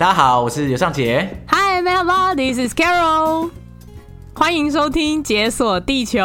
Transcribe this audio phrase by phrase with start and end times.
[0.00, 1.28] 大家好，我是尤尚杰。
[1.48, 3.50] Hi, everybody, this is Carol。
[4.32, 6.18] 欢迎收听《解锁地球》。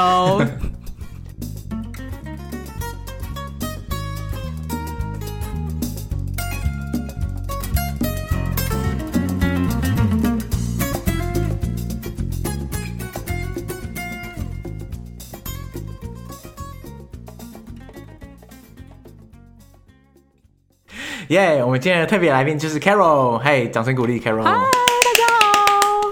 [21.30, 24.44] 耶！Yeah, 我们今天的特别来宾就是 Carol，嘿，掌声鼓励 Carol。
[24.44, 26.12] 嗨，大家好。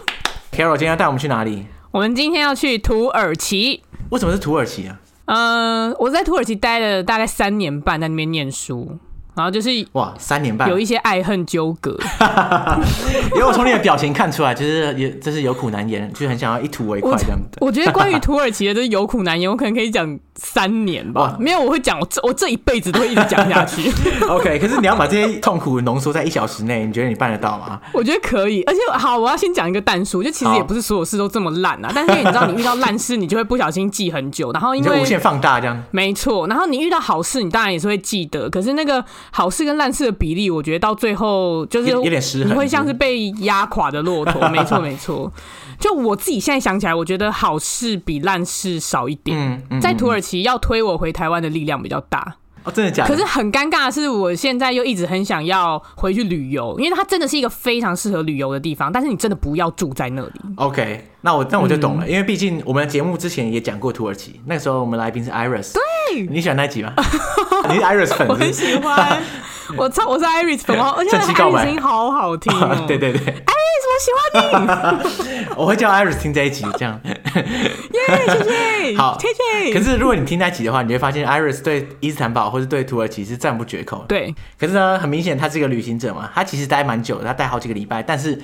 [0.51, 1.67] Carol 今天要带我们去哪里？
[1.91, 3.83] 我们今天要去土耳其。
[4.09, 4.97] 为什么是土耳其啊？
[5.25, 8.97] 嗯、呃，我在土耳其待了大概三年半，在那边念书。
[9.35, 11.97] 然后就是哇，三年半有一些爱恨纠葛，
[13.33, 17.57] 因为我从你的表情看出来，就是有这是有苦难言，就很想要一吐为快这样子。
[17.59, 21.35] 我觉得关于土耳其的，就是有苦难言，我可能可以讲三年吧。
[21.39, 23.91] 没有，我会讲，我这我这一辈子都会一直讲下去。
[24.29, 27.79] OK，可是你要把这些痛苦浓缩在一小时内，你觉得你办得到吗？
[27.93, 31.91] 我觉得可以，而且好，我要先讲一个但书，就其实也不是所有事都这么烂啊。
[31.95, 35.83] 但是你知道，你遇到烂事，你就会不小心记很久，然后因为无限放大这样。
[35.89, 40.03] 没错，然后你遇到好事，你当然也是会记得，可是那个好事跟烂事。
[40.03, 44.45] 的比例，我觉得到最后就是有点失衡，你会像是被压垮的骆驼。
[44.51, 45.31] 没错，没错。
[45.79, 49.37] 就我自己现在想起来，我觉得好事比烂事少一点。
[49.37, 52.35] 嗯嗯、在土耳其要推我回台湾的力量比较大。
[52.63, 53.09] 哦，真的假的？
[53.09, 58.89] 可是很尴尬的是，我现在又一直很想要回去旅游，因为它真的是一个非常适合旅游的地方。
[58.89, 60.31] 但是你真的不要住在那里。
[60.55, 65.73] OK，那我那我就懂了，嗯、因为毕竟我们的节目之前也讲过土耳其，那个时候我们来宾是 Iris。
[65.73, 66.93] 对，你喜欢那集吗？
[67.67, 68.31] 你是 Iris 粉丝？
[68.31, 69.21] 我很喜欢。
[69.77, 70.07] 我操！
[70.07, 72.83] 我是 Iris 粉，而且他的声音好好听哦。
[72.87, 73.62] 对对对，Iris，
[73.93, 74.21] 我喜欢
[74.61, 75.45] 你。
[75.55, 76.99] 我会叫 Iris 听这一集，这样。
[77.03, 77.21] 耶，
[78.27, 78.97] 谢谢。
[78.97, 79.73] 好，谢谢。
[79.73, 84.05] 可是如果你听那集的话，你会发现 Iris 对伊斯坦堡或是对土耳其是赞不绝口。
[84.07, 84.33] 对。
[84.59, 88.41] 可是呢，很明显他是一个旅行者嘛，他其实待蛮久的，他待好几个礼拜，但是。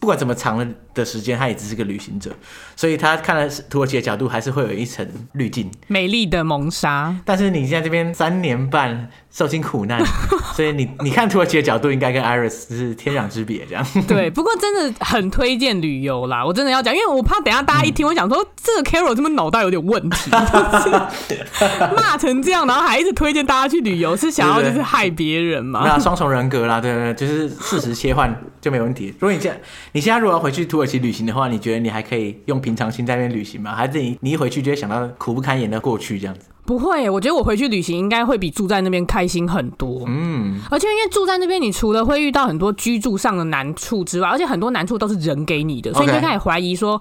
[0.00, 2.30] 不管怎么长的时间，他也只是个旅行者，
[2.74, 7.14] 所以他看了土耳其的角度，还是会有一层滤镜，美丽的蒙纱。
[7.26, 10.00] 但是你现在这边三年半受尽苦难，
[10.54, 13.84] 所以你你看土耳其的角度，应该跟 Iris 是天壤之别，这样。
[14.06, 20.30] 对，不过真的很推荐旅游啦，我真的要讲，因为我怕等下大家一听，我想说这个 Carol 这么脑袋有点问题，
[21.96, 25.82] 骂成这样，然后还一直推荐大家去旅游，是想要就是害别人嘛？
[25.84, 29.06] 那双重人格啦，对对对，就是事实切换就没问题。
[29.18, 29.56] 如果你这样。
[29.94, 33.74] 你现在如果要回去土耳其旅行的话，你觉得你还可以用平常心在那边旅行吗？
[33.74, 36.46] 还是你你一回去就会想到苦不堪言的过去这样子？
[36.64, 40.04] 不会，我觉得我回去旅行应该会比住在那边开心很多。
[40.06, 47.00] 嗯，而且因为住在那边，你除了会遇到很多居住上的难处之外，而且很多难处都是人给你的，所以你就开始怀疑说。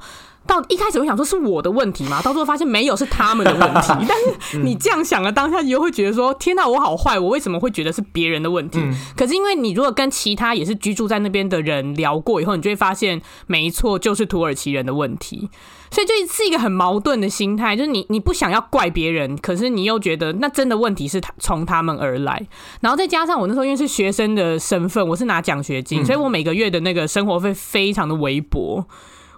[0.51, 3.93] 到一开始会想说是我的问题嘛，到最后发现没有，是他们的问题。
[4.05, 8.79] 但是你这样想了当下，你又会觉得说：天哪，我好坏，我为什么会觉得是别人的问题？
[8.81, 15.49] 嗯、可是因为你如果跟其他也是居住在那边的人聊过以后，你就会发现，没错，就是土耳其人的问题。
[15.89, 22.45] 所以就是一个很矛盾的心态，就是你你不想要怪别人，可是你又觉得那真的问题是他从他们而来。
[22.81, 28.85] 然后再加上我那时候因为是学生的身份，我是拿奖学金，嗯、所以我每个月的那个生活费非常的微薄。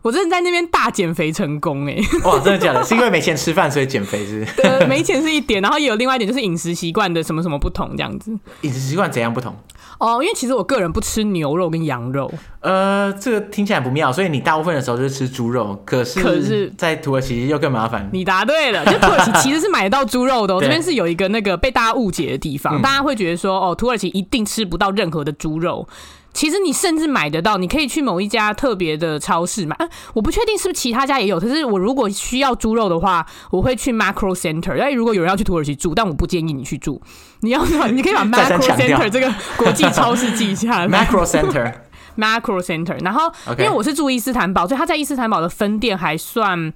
[0.04, 1.98] 我真的在那边大减肥成功哎！
[2.26, 2.84] 哇，真的假的？
[2.84, 4.56] 是因为没钱吃饭所以减肥是是？
[4.62, 8.38] 对，没钱是一点，然后也有另外一点就是饮食习惯的什么什么不同这样子。
[8.62, 9.56] 饮食习惯怎样不同？
[10.00, 12.30] 哦，因为其实我个人不吃牛肉跟羊肉。
[12.60, 15.82] 呃，这个听起来不妙，所以你大部分的时候就是吃猪肉。
[15.86, 18.10] 可是，可是在土耳其又更麻烦。
[18.12, 20.54] 你答对了，就土耳其其实是买得到猪肉的。
[20.56, 25.88] 我这边是有一个那个被大家误解的地方，大家会觉得说哦，土耳其一定吃不到任何的猪肉。
[26.34, 29.76] 其实你甚至买得到，你可以去某一家特别的超市买。
[29.76, 31.40] 啊，我不确定是不是其他家也有。
[31.40, 34.76] 可是我如果需要猪肉的话，我会去 Macro Center。
[34.76, 37.02] 因为如果有人要去土耳其住，但我不建议你去住。
[37.42, 40.86] 你要你可以把 Macro Center 这个国际超市记一下。
[40.90, 43.02] Macro Center，Macro Center。
[43.04, 46.74] 然后因为我是住伊斯坦堡，所以他在伊斯坦堡的分店还算。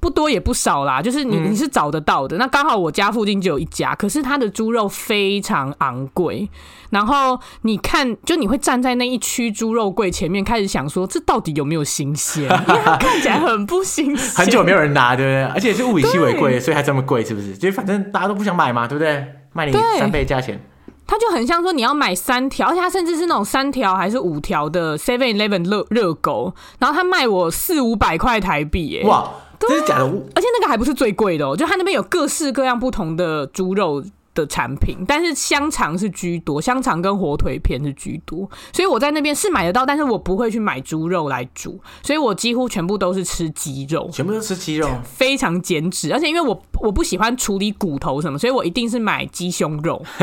[0.00, 2.36] 不多也不少啦，就是你你是找得到的。
[2.36, 6.48] 嗯、那刚好我家附近就有一家，可是它的猪肉非常昂贵。
[6.88, 12.44] 然后你看，就你会站在那一区猪肉柜前面，开始想说，这到底有没有新鲜？
[12.66, 15.44] 因为它看起来很不新鲜，很久没有人拿，对不对？
[15.54, 17.56] 而且是物以稀为贵，所以还这么贵，是不是？
[17.56, 19.24] 就反正大家都不想买嘛，对不对？
[19.52, 20.60] 卖你三倍价钱。
[21.06, 29.02] 它就很像说你要买三条，而且它甚至是那种三条还是五条的 Seven Eleven 热热狗，然后他卖我四五百块台币耶！
[29.04, 29.28] 哇！
[29.68, 34.02] 这是假的，而且那个还不是最贵的哦，就它那边有各式各样不同的猪肉，
[34.32, 50.00] 的产品，但是香肠是居多，香肠跟火腿片是居多，所以我在那边是买得到，但是我不会去买猪肉来煮，所以我几乎全部都是吃鸡肉，全部都吃鸡肉，非常减脂，而且因为我我不喜欢处理骨头什么，所以我一定是买鸡胸肉。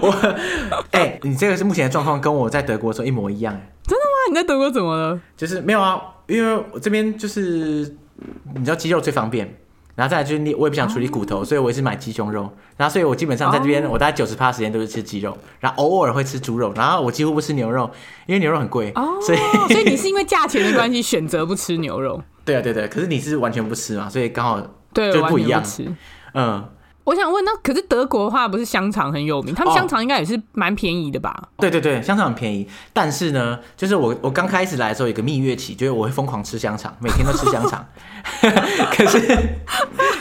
[0.00, 0.10] 我
[0.90, 4.28] 哎、欸，你这个是目前的状况，跟我在德国的时候一模一样，真的吗？
[4.28, 5.18] 你在德国怎么了？
[5.34, 5.98] 就是没有啊，
[6.28, 7.96] 因为我这边就是
[8.54, 9.58] 你知道鸡肉最方便。
[9.94, 12.50] 然后再来就是你，我也不想处理骨头，所以我也是买鸡胸肉。
[12.78, 17.90] 然后所以我基本上在这边，我大概九十趴时间都是吃鸡肉，然后偶尔会吃猪肉，然后我几乎不吃牛肉，
[18.26, 18.90] 因为牛肉很贵。
[18.94, 19.38] 哦，所以
[19.70, 22.22] 所以你是因为价钱的关系选择不吃牛肉？
[22.42, 22.88] 对啊，对对。
[22.88, 25.62] 可是你是完全不吃嘛，所以刚好对就不一样。
[26.32, 26.64] 嗯。
[27.04, 29.54] 我想问，那可是德国的话，不是香肠很有名？
[29.54, 31.34] 他们香肠应该也是蛮便宜的吧？
[31.56, 31.60] 哦？
[31.60, 32.68] 对对对，香肠很便宜。
[32.92, 37.84] 但是呢，就是我我刚开始来的时候有个蜜月期，就是我会疯狂吃香肠，每天都吃香肠。
[38.94, 39.18] 可是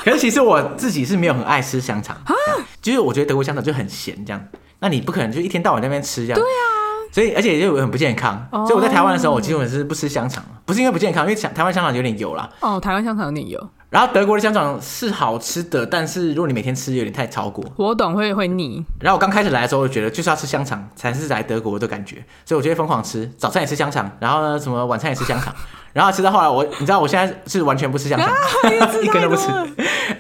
[0.03, 2.33] 可是其实我自己是没有很爱吃香肠啊，
[2.81, 4.43] 就是我觉得德国香肠就很咸这样。
[4.79, 6.39] 那你不可能就一天到晚在那边吃这样。
[6.39, 6.80] 对啊。
[7.11, 8.47] 所以，而且就很不健康。
[8.51, 8.65] Oh.
[8.65, 12.49] 所以我在台湾的时候，我基本是不吃香肠，不是因为不健康，因为台湾香肠有点油啦。
[12.61, 13.69] 哦，oh, 台湾香肠有点油。
[13.89, 17.61] 然后德国的香肠是好吃的，但是如果你每天吃，有点太超过。
[17.75, 18.81] 我懂，会会腻。
[19.01, 25.53] 然后我刚开始来的时候，我觉得就是要吃香肠才是来德国的感觉，所以我就会疯狂吃，早餐也吃香肠，然后呢，什么晚餐也吃香肠。
[25.93, 28.35] 然后吃到后来我，我你知道我现在是完全不吃香肠，啊、
[29.01, 29.49] 一根都不吃，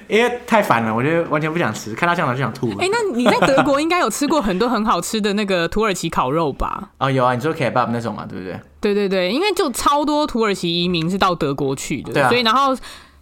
[0.07, 2.69] 因为太烦了，我觉得完全不想吃，看到香肠就想吐。
[2.79, 6.89] 哎、欸，那你在德国应该有吃过很多很好吃的那个土耳其烤肉吧？
[6.97, 8.59] 哦，有啊，你说 kebab 那种嘛，对不对？
[8.79, 12.75] 对对对，因为就超多土耳其移民是到德国去的，对啊、所以然后。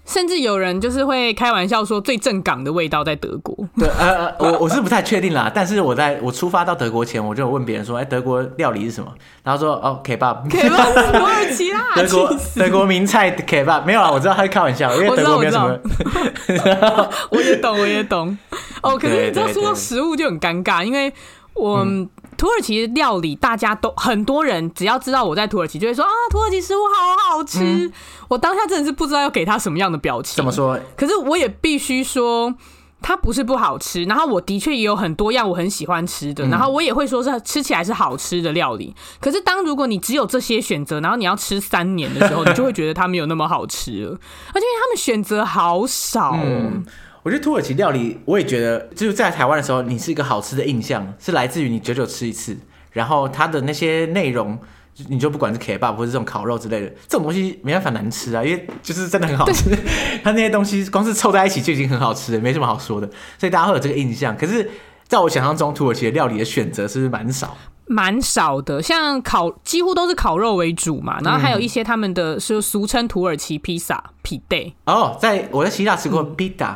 [0.10, 3.56] 甚至有人就是会开玩笑说，最正港的味道在德国。
[3.78, 9.14] 对，呃，我我是不太确定啦， 但是我在我出发到德国前，我就问别人说，哎，德国料理是什么？
[9.44, 15.78] 然后说，哦，Kebab，Kebab，土耳其啦， 德国德国名菜 Kebab，没有啊，我知道他是开玩笑，因为德国没有什么。
[17.30, 18.36] 我也懂，我也懂。
[18.82, 21.14] 哦，可是你知道说到食物就很尴尬，因为
[21.54, 21.86] 我。
[21.86, 22.10] 嗯
[22.40, 27.60] 土耳其料理，大家都很多人只要知道我在土耳其，就会说啊，土耳其食物好好吃。
[27.60, 27.92] 嗯、
[28.30, 30.38] 我当下真的是不知道要给他什么样的表情。
[30.38, 30.80] 怎么说？
[30.96, 32.56] 可是我也必须说，
[33.02, 34.06] 它不是不好吃。
[34.06, 38.96] 然后我的确也有很多样我很喜欢吃的，嗯、然后我也会说是吃起来是好吃的料理。
[39.20, 44.12] 可是当如果你只有这些选择，然后你要吃三年的时候，你就会觉得它没有那么好吃了。
[44.12, 46.40] 而且因为他们选择好少。
[46.42, 46.86] 嗯
[47.30, 52.58] 我觉得土耳其料理，我也觉得就是在台湾的时候，你是一个好吃的印象，是来自于你久久吃一次，
[52.92, 54.58] 然后它的那些内容，
[55.10, 59.70] 你就不管是 kebab 或是这种烤肉之类的，这种东西没办法难吃啊，因为就是真的很好吃，
[60.26, 64.36] 它那些东西光是凑在一起就已经很好吃了，没什么好说的，所以大家会有这个印象。
[64.36, 64.68] 可是
[65.08, 67.56] 在我想象中，土耳其的料理的选择是不是蛮少？
[67.86, 74.72] 蛮少的，像烤几乎都是烤肉为主嘛，然后还有一些他们的是俗称土耳其披萨皮带。
[74.86, 76.76] 哦，在我在希腊吃过披萨。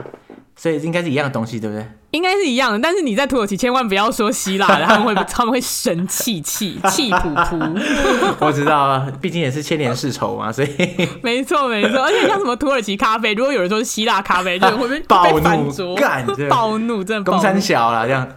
[0.56, 1.86] 所以应该是一样的东西，对不对？
[2.14, 7.82] 应该是一样的，但是你在土耳其千万不要说希腊的，他们会 他们会生气气气噗噗。
[8.40, 10.70] 我知道啊，毕竟也是千年世仇嘛，所以
[11.24, 12.04] 没错没错。
[12.04, 18.28] 而且像什么土耳其咖啡，如果有人说是希腊咖啡，就会被暴怒干，暴怒真的公三小了这样，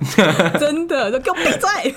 [0.59, 1.95] 真的就给我闭嘴。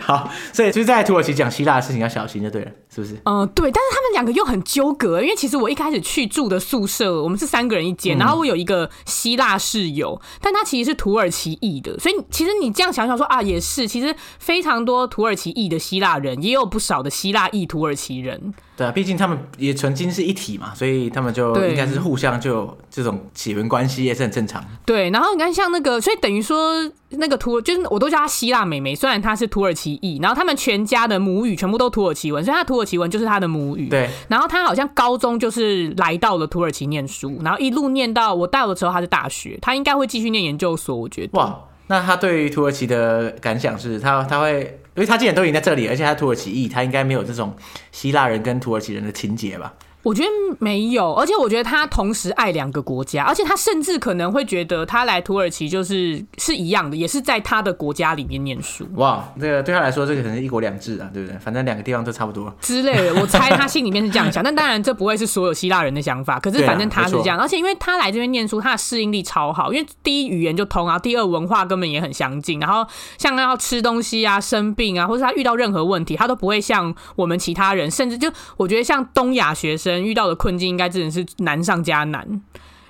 [0.00, 3.14] 好，所以就是在土耳其讲希腊的事情要小心就对了，是不是？
[3.24, 3.70] 嗯，对。
[3.70, 10.18] 但是他们两个又很纠葛，因为其实我一开始去住的宿舍，我们是三个人一间，然后我有一个希腊室友。
[10.40, 18.54] 但他其实是土耳其裔的，所以其实你这样想想说啊，也是，其实非常多土耳其裔的希腊人，也有不少的希腊裔土耳其人。
[18.74, 24.64] 对啊，毕竟他们也曾经是一体嘛，所以他们就应该是互相就有这种血缘关系也是很正常。
[24.86, 33.88] 对，然后你看像那个，所以等于说那个土，就是我都叫她希腊美眉，虽然她是土耳其裔，然后他们全家的母语全部都土耳其文，所以她土耳其文就是她的母语。
[33.88, 41.38] 对，然后她好像高中就是来到了土耳其念书，然后一路念到我到的时候她是大学，她应该会继续念研究所，我觉得。
[41.38, 44.78] 哇，那他对于土耳其的感想是他他会。
[44.94, 47.56] 因为他既然都已经在这里，而且他土耳其裔，他应该没有这种
[47.92, 49.72] 希腊人跟土耳其人的情节吧？
[50.02, 50.28] 我觉得
[50.58, 58.86] 没有，而且我觉得他同时爱两个国家，而且他甚至可能会觉得他来土耳其就是是一样的，也是在他的国家里面念书。
[58.94, 61.38] 哇，这个对他来说，这个可能是一国两制啊，对不对？
[61.38, 63.20] 反正两个地方都差不多之类的。
[63.20, 66.40] 我猜他心里面是这样想，但当然这不会是所有希腊人的想法。
[66.40, 72.58] 可是反正他是这样，而且因为他来这边念书，他的适应力超好，因为第一语言就通啊，第二文化根本也很相近。
[72.58, 72.84] 然后
[73.18, 80.62] 像他要吃东西啊、生病啊，或者他遇到任何问题，他都不会像我们其他人，甚至就我觉得像东亚学生遇到的困境。
[80.72, 82.26] 应该真的是难上加难，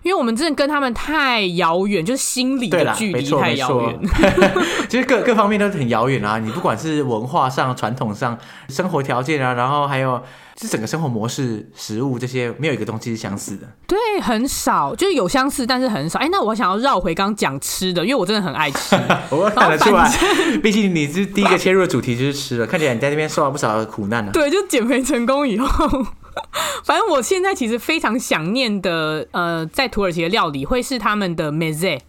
[0.02, 3.99] 因为我们真的跟他们太遥远，就是心理的距离太遥远。
[4.88, 6.38] 其实各各方面都很遥远啊！
[6.38, 10.23] 你不管是文化上、传统上、生活条件啊，然后还有
[10.61, 13.66] 是整个生活模式、食物这些，没有一个东西是相似的。
[13.87, 16.18] 对，很少，就是有相似，但是很少。
[16.18, 18.94] 哎，那我想要绕回刚刚讲吃的，因为我真的很爱吃。
[19.30, 20.09] 我看得出来，
[20.62, 24.32] 毕竟你是第一个切入的主题就是吃了，看起来你在那边受了不少的苦难呢、啊。
[24.32, 26.06] 对，就减肥成功以后。
[26.84, 32.00] 反正我现在其实非常想念的，呃，在土耳其的料理会是他们的 meze，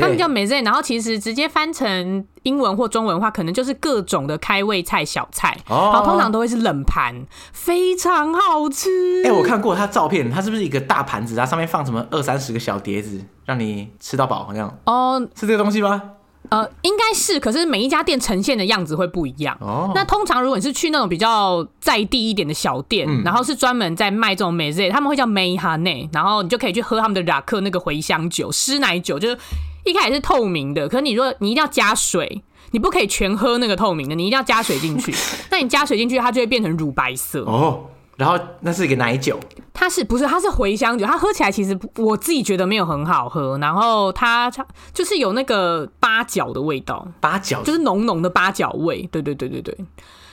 [0.00, 7.14] 他们叫 meze，然后其实直接翻成英文或中文的话，可能就是各种的开胃菜、小菜，然后通常都会是冷盘，
[7.52, 9.22] 非常好吃。
[9.24, 14.78] 哎、欸，我看过他照片，它是不是一个大盘子，它上面放什么二三十个小碟子，让你吃到饱，好像？
[14.84, 16.02] 哦，是这个东西吗？
[16.50, 19.56] 呃，应该是，可是每一家店呈现的样子会不一样。
[19.60, 29.38] 哦，那通常如果你是去那种比较在地一点的小店，嗯、然后是专门在卖这种 meze，他们会叫 meyhane，然后你就可以去喝他们的拉克那个茴香酒、湿奶酒，就是
[29.84, 35.14] 一开始是透明的，可是你说你一定要加水，你不可以全喝那个透明的，你一定要加水进去。
[35.50, 37.44] 那你加水进去，它就会变成乳白色。
[37.44, 37.84] 哦。
[38.16, 39.38] 然后那是一个奶酒，
[39.72, 41.06] 它是不是它是茴香酒？
[41.06, 43.56] 它喝起来其实我自己觉得没有很好喝。
[43.58, 44.50] 然后它
[44.92, 49.08] 就是有那个八角的味道，八角就是浓浓的八角味。
[49.10, 49.76] 对对对对对。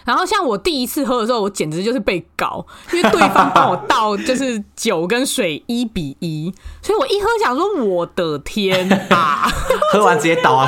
[0.09, 6.51] 然后像我第一次喝的时候，我简直就是被搞，因为对方帮我倒就是酒跟水一比一，
[6.81, 9.47] 所以我一喝想说我的天啊，
[9.93, 10.67] 喝完直接倒啊，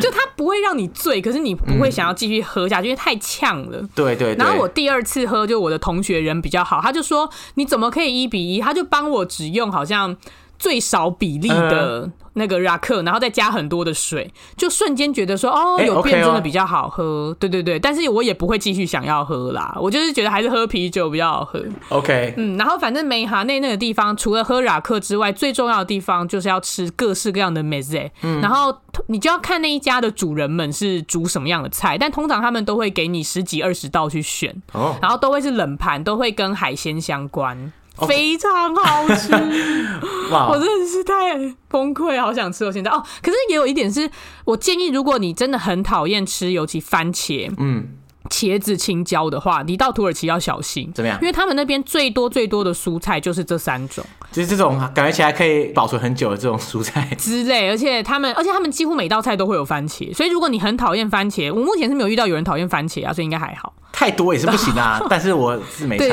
[0.00, 3.82] 就它不会让你醉，可是你不会想要继续喝下去，因为太呛了。
[3.96, 4.36] 对，对对。
[4.36, 8.60] 然后我第二次喝，就我的同学人比较好，他就说你怎么可以一比一？
[8.60, 10.16] 他就帮我只用好像。
[10.62, 17.36] 最少比例的那个拉克，然后再加很多的水，就瞬间觉得说哦，有变真的比较好喝。
[17.40, 21.60] 对对对，但是我也不会继续想要喝啦，我就是觉得还是喝啤酒比较好喝。
[21.88, 28.08] OK，嗯，然后反正梅哈内那个地方，除了喝拉克之外，最重要的地方就是要吃各式各样的 meze。
[28.22, 28.72] 嗯，然后
[29.08, 37.72] 你就要看那一家的主人们是煮什么样的菜，但通常他们都会给你十几二十道去选，哦，然后都会是冷盘，都会跟海鲜相关。
[38.06, 39.32] 非常好吃
[40.32, 41.34] 我真的是太
[41.68, 42.64] 崩溃，好想吃！
[42.64, 44.10] 我现在哦，可是也有一点是，
[44.44, 47.98] 我建议，如果你真的很讨厌吃，尤其番茄，嗯。
[48.30, 50.90] 茄子、青椒的话，你到土耳其要小心。
[50.94, 51.18] 怎么样？
[51.20, 57.68] 因为他们那边最多最多的蔬菜就是这三种，就是这种感觉起来可以保存很久的这种蔬菜 之类。
[57.68, 63.74] 而且他们，而且他们几乎每道菜都会有番茄，所以如果你很讨厌番茄，我目前是没有遇到有人讨厌番茄啊，所以应该还好。
[63.92, 66.06] 太多也是不行啊， 但是我是没差。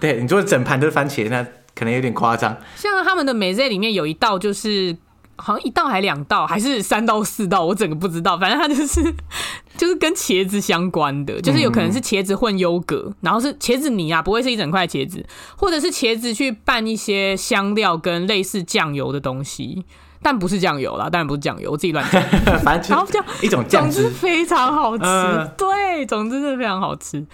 [0.00, 1.44] 对，对，你说整盘都是番茄，那
[1.74, 2.56] 可能有点夸张。
[2.76, 4.96] 像他们的 meze 里面有一道就是。
[5.36, 8.36] 好像一道还两道，还是三道四道，我整个不知道。
[8.38, 9.14] 反正它就是
[9.76, 15.24] 就是跟茄子相关的，就是有可能是茄子混优格，然后是茄子泥啊，不会是一整块茄子，
[15.56, 19.84] 或者是茄子去拌一些香料跟类似酱油的东西，
[20.22, 22.22] 但不是酱油啦，当然不是酱油，我自己乱讲。
[22.64, 25.04] 反正然后就一种酱汁，总之非常好吃。
[25.04, 27.24] 呃、对，总之是非常好吃。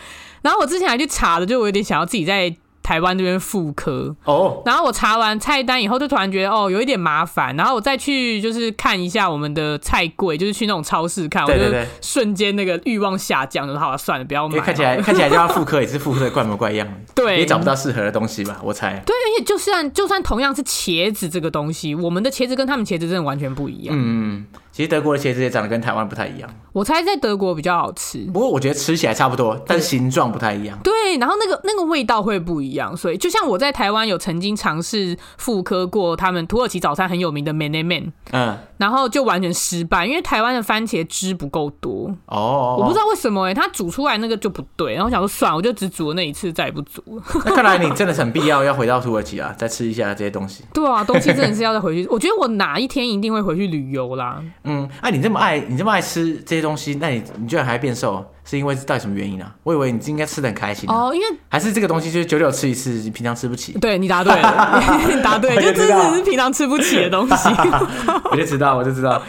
[0.42, 2.56] 然后我之前还去查了，就我有点想要自己在。
[2.82, 11.64] 台湾这边复刻哦，然后我查完菜单以后，就突然觉得哦，有一点麻烦，然后我再去就是看一下我们的菜柜，就是去那种超市看，我就
[12.00, 14.58] 瞬间那个欲望下降，就好了，算了，不要买。
[14.60, 19.02] 看起来看起来就要复刻，也是复刻的怪模怪样， 对，也找不到适合的东西吧，我猜。
[19.06, 23.94] 对，而且就算就算同样是茄子这个东西，我们的茄子跟他们茄子真的完全不一样。
[23.96, 24.44] 嗯。
[24.72, 28.24] 其实德国的茄子也长得跟台湾不太一样，我猜在德国比较好吃。
[28.32, 30.78] 不过我觉得吃起来差不多，但是形状不太一样。
[30.82, 32.96] 对，然后那个那个味道会不一样。
[32.96, 42.10] 所以就像我在台湾有曾经尝试复刻过他们土耳其早餐很有名的 menemen，嗯，然后就完全失败，因为台湾的番茄汁不够多。
[42.26, 44.94] 哦，我不知道为什么哎、欸，它煮出来那个就不对。
[44.94, 47.22] 然后我想说算了，我就只煮了那一次，再也不煮了。
[47.44, 50.64] 那看来你真的很必要要回到土耳其啊，再吃一下这些东西。
[50.72, 52.08] 对啊，东西真的是要再回去。
[52.08, 54.42] 我觉得我哪一天一定会回去旅游啦。
[54.64, 55.38] 嗯，哎、啊，你这么。
[55.38, 59.52] 爱你这么爱吃这些东西，那你你居然还变瘦，是因为到底什么原因啊？
[59.64, 63.72] 我以为你应该吃的很开心哦，因为还是这个东西就是久久吃一次，你平常吃不起。
[63.80, 67.48] 对，你答对了， 你答对了，就真的是平常吃不起的东西。
[68.30, 69.20] 我就知道，我就知道。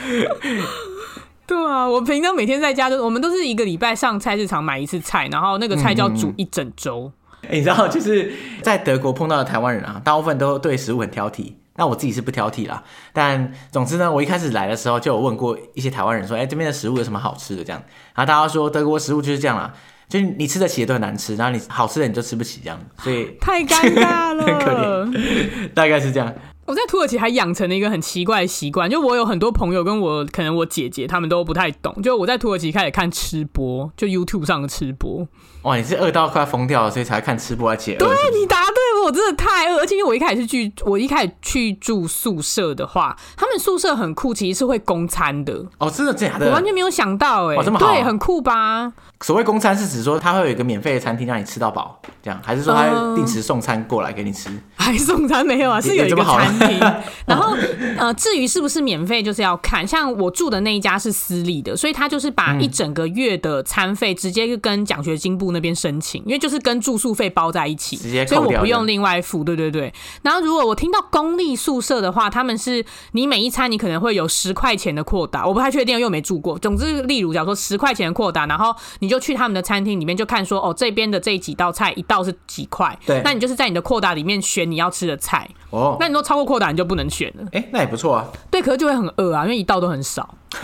[1.47, 7.11] 对啊，我平常每天在家都，我们都是一个礼拜上菜市场买一次菜，然后那个菜就要煮一整周。
[7.41, 11.53] 哎、嗯欸，你知道， 就是在德国碰到的台湾人啊，大部分都对食物很挑剔。
[11.75, 17.63] 那我自己是不挑剔啦，但总之呢，我一开始来的时候就有问过一些台湾人说，哎、欸，这边的食物有什么好吃的？
[17.63, 17.81] 这样，
[18.13, 19.73] 然后大家说德国食物就是这样啦，
[20.07, 26.33] 就是你吃得起的都很难吃，然后你好吃的你就吃不起这样，所以太尴尬了， 很可怜，大概是这样。
[26.65, 32.01] 我在土耳其还养成了一个很奇怪的习惯，就我有很多朋友跟我，可能我姐姐他们都不太懂。
[32.01, 35.27] 就我在土耳其开始看吃播，就 YouTube 上的吃播。
[35.63, 38.05] 哇，你是饿到快疯掉了，所以才看吃播来解饿？
[38.05, 38.07] 对，
[38.39, 45.65] 你答对，我真的太饿，而且因为我一开始去，我一开始去住宿舍的话，他们宿舍很酷，其实是会供餐的。
[45.77, 46.47] 哦，真的假的？
[46.47, 48.93] 我完全没有想到、欸，哎、哦，这么好，对，很酷吧？
[49.23, 54.49] 所谓公餐是指说，他会有一个免费的餐厅让你吃到饱，这样，还是说他定时送餐过来给你吃？
[54.49, 55.79] 呃、还送餐没有啊？
[55.79, 56.77] 是有一个餐厅。
[57.25, 57.55] 然后
[57.97, 59.87] 呃，至于是不是免费，就是要看。
[59.87, 67.95] 像我住的那一家是私立的，所以他就是把一整个月的餐费直接就跟奖学金部那边申请，因为就是跟住宿费包在一起，
[68.27, 69.41] 所以我不用另外付。
[69.43, 69.93] 对对对。
[70.21, 76.59] 然后如果我听到公立宿舍的话，他们是你每一餐你可能会有十块钱的扩大，我不太确定，因为没住过。
[76.59, 85.47] 总之，例如假如说十块钱的扩大，然后你就去他们的餐厅里面就看说，哦，这边的这几道菜一道是几块，对，那你就是在你的扩大里面选你要吃的菜。
[85.69, 87.43] 哦，那你说超过扩大你就不能选了。
[87.51, 88.27] 哎、欸，那也不错啊。
[88.51, 90.35] 对，可是就会很饿啊，因为一道都很少。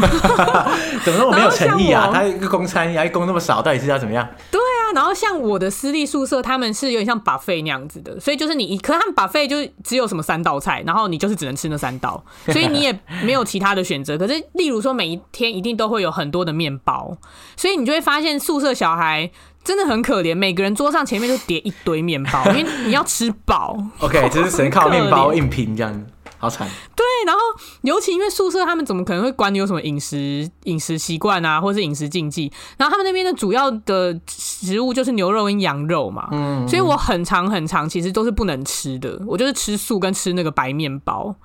[1.03, 2.11] 怎么说我没有诚意啊？
[2.13, 4.27] 他一个公餐，还供那么少，到底是要怎么样？
[4.51, 14.17] 对啊，然后像我的私立宿舍，他们是有点像 buffet 那样子的，所以就是你，可是他们 buffet 就只有什么三道菜，然后你就是只能吃那三道， 所以你也没有其他的选择。
[14.17, 17.15] 可是，例如说每一天一定都会有很多的面包，
[17.55, 19.29] 所以你就会发现宿舍小孩
[19.63, 23.77] 真的很可怜，每个人桌上前面就叠一堆面包，因为你要吃饱。
[23.99, 26.05] OK，只是只能靠面包硬拼这样。
[26.39, 26.65] 好惨，
[26.95, 27.41] 对，然后
[27.81, 32.49] 尤其因为宿舍，他们怎么可能会管你有什么饮食饮食习惯啊，或是饮食禁忌？
[32.77, 41.35] 然后他们那边的主要的食物就是牛肉跟羊肉嘛，嗯，所以我很长很长其实都是不能吃的，我就是吃素跟吃那个白面包，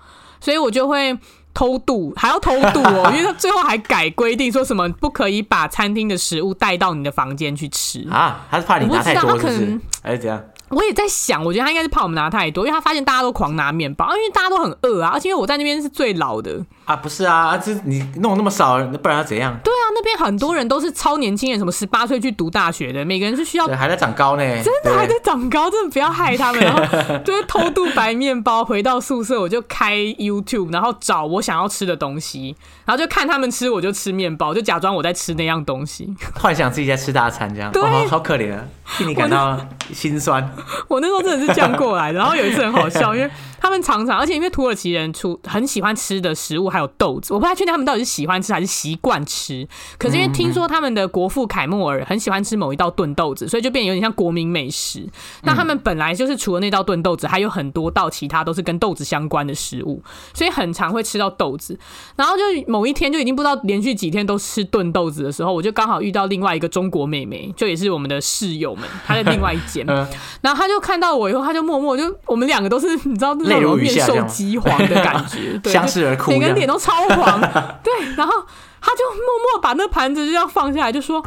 [0.40, 1.18] 所以我就会
[1.52, 9.80] 偷渡，还要偷渡哦，因为他最后还改规定说什么不可以把餐厅的食物带到你的房间去吃啊，他是怕你拿太多是不是？
[10.02, 10.40] 还是怎样？
[10.70, 16.64] 我也在想，我觉得他应该是怕我们拿太多，因为他发现大家都狂拿面包，因为大家都很饿啊，而且因为我在那边是最老的。
[16.84, 19.56] 啊，不是啊，这你弄那么少，不然要怎样？
[19.62, 38.60] 对啊，那边很多人都是超年轻人，什么十八岁去读大学的，每个人是需要还在长高呢，真的还在长高，真的不要害他们， 然后就是偷渡白面包回到宿舍，我就开 YouTube，然后找我想要吃的东西，然后就看他们吃，我就吃面包，就假装我在吃那样东西， 幻想自己在吃大餐这样，对，哦、好可怜啊，
[38.96, 39.56] 替你感到
[39.92, 40.50] 心酸。
[40.88, 41.44] 我那时候真的。
[41.44, 43.30] 是这样过来的，然后有一次很好笑，因为
[43.64, 49.66] 他们常常，而且因为土耳其人出很喜欢吃的食物还有豆子，我不太确定他们到底是喜欢吃还是习惯吃。
[49.98, 55.08] 可是因为听说他们的国父凯末尔很喜欢吃某一道炖豆子，所以就变得有点像国民美食。
[55.44, 60.02] 那他们本来就是除了那道炖豆子，还有很多道其他都是跟豆子相关的食物，
[60.34, 61.78] 所以很常会吃到豆子。
[62.16, 69.86] 然后就某一天就已经不知道连续几天都吃炖豆子的时候，我就刚好遇到另外一个中国妹妹，就也是我们的室友们，她在另外一间，
[70.42, 77.40] 然后她就看到我以后，她就默默就我们两个都是你知道面受饥荒的感觉， 对，相视而哭，每个人脸都超黄，
[77.82, 78.32] 对，然后
[78.80, 81.24] 他就默默把那盘子就这样放下来，就说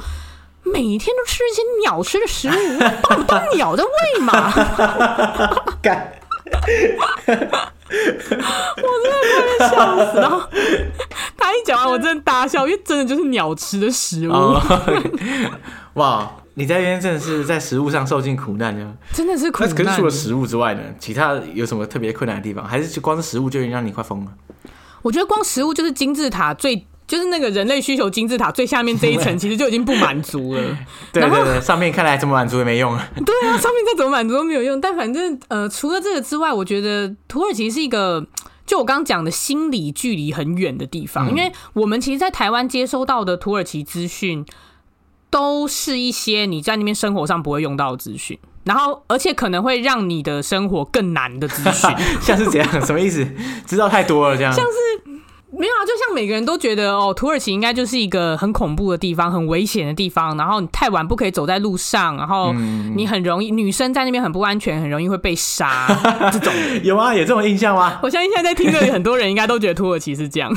[0.64, 4.52] 每天都吃一些鸟吃的食物， 当不当鸟的胃嘛？
[5.82, 6.12] 干，
[6.46, 6.52] 我
[7.26, 9.16] 真的
[9.58, 9.76] 快笑
[10.12, 10.22] 死了。
[10.22, 10.42] 然后
[11.38, 14.32] 他一讲完，我真的大笑，因为真的就是鸟吃的食物。
[15.94, 16.30] 哇！
[16.60, 18.92] 你在那边真的是在食物上受尽苦难呢？
[19.14, 19.76] 真的是苦难。
[19.76, 22.66] 可是除了食物之外呢，其他有什么特别困难的地方？
[22.68, 24.32] 还是就光是食物就已经让你快疯了？
[25.04, 30.78] 我觉得光食物就是金字塔最，就是那个人类需求金字塔最下面这一层， 其实就已经不满足了。
[31.14, 33.08] 对 对对，上面看来怎么满足也没用啊。
[33.24, 34.82] 对啊，上面再怎么满足都没有用。
[34.82, 38.26] 但反正呃，除了这个之外，我觉得土耳其是一个，
[38.66, 44.44] 就我刚刚讲的心理距离很远的地方，嗯、因为我们其实，在台湾接收到的土耳其资讯。
[45.30, 51.90] 都是一些你在那边生活上不会用到的资讯，然后而且可能会让你的生活更难的资讯，
[52.22, 52.86] 像是怎样？
[52.86, 53.28] 什么意思？
[53.66, 54.52] 知道太多了这样？
[54.54, 54.72] 像是
[55.50, 65.88] 没有啊，就像每个人都觉得哦，土耳其应该就是一个很恐怖的地方，很危险的地方，然后你太晚不可以走在路上，然后你很容易女生在那边很不安全，很容易会被杀。
[66.32, 67.14] 这种有啊？
[67.16, 68.00] 有这种印象吗？
[68.04, 70.54] 我相信现在在听的很多人应该都觉得土耳其是这样，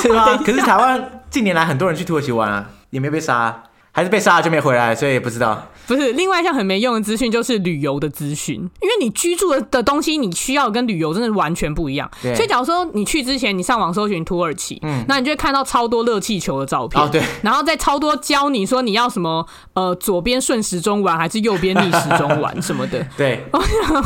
[0.00, 0.36] 是吗？
[0.44, 3.64] 可是台湾近年来很多人去土耳其玩啊，也没被杀。
[3.98, 5.60] 还是被杀了就没回来，所以也不知道。
[5.88, 12.08] 不是，另外一项很没用的资讯就是旅游的资讯，因为你居住的的东西，你需要跟旅游真的完全不一样。
[12.22, 12.32] 对。
[12.36, 17.02] 所以假如说你去之前，你上网搜寻土耳其，嗯，那你就会看到超多热气球的照片。
[17.02, 17.20] 哦，对。
[17.42, 23.04] 然后再超多教你说你要什么，呃，左边顺时钟玩还是右边逆时钟玩 什么的。
[23.16, 23.42] 对。
[23.52, 24.02] 我想，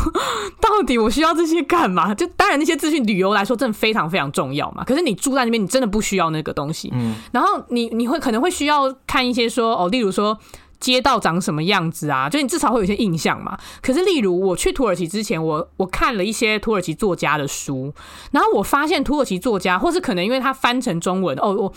[0.59, 2.15] 到底我需要这些干嘛？
[2.15, 4.85] 就当然那些资讯旅游来说真的非常非常重要嘛。
[4.85, 6.89] 可是你住在那边，你真的不需要那个东西。
[6.93, 7.15] 嗯。
[7.33, 10.39] 然后你你会可能会需要看一些说哦，例如说。
[10.79, 12.27] 街道长什么样子啊？
[12.29, 13.57] 就你至少会有一些印象嘛。
[13.81, 17.93] 可是，例如我去土耳其之前，我我看了一些土耳其作家的书，
[18.31, 21.73] 然后我发现土耳其作家，或是可能因为他翻成中文哦，我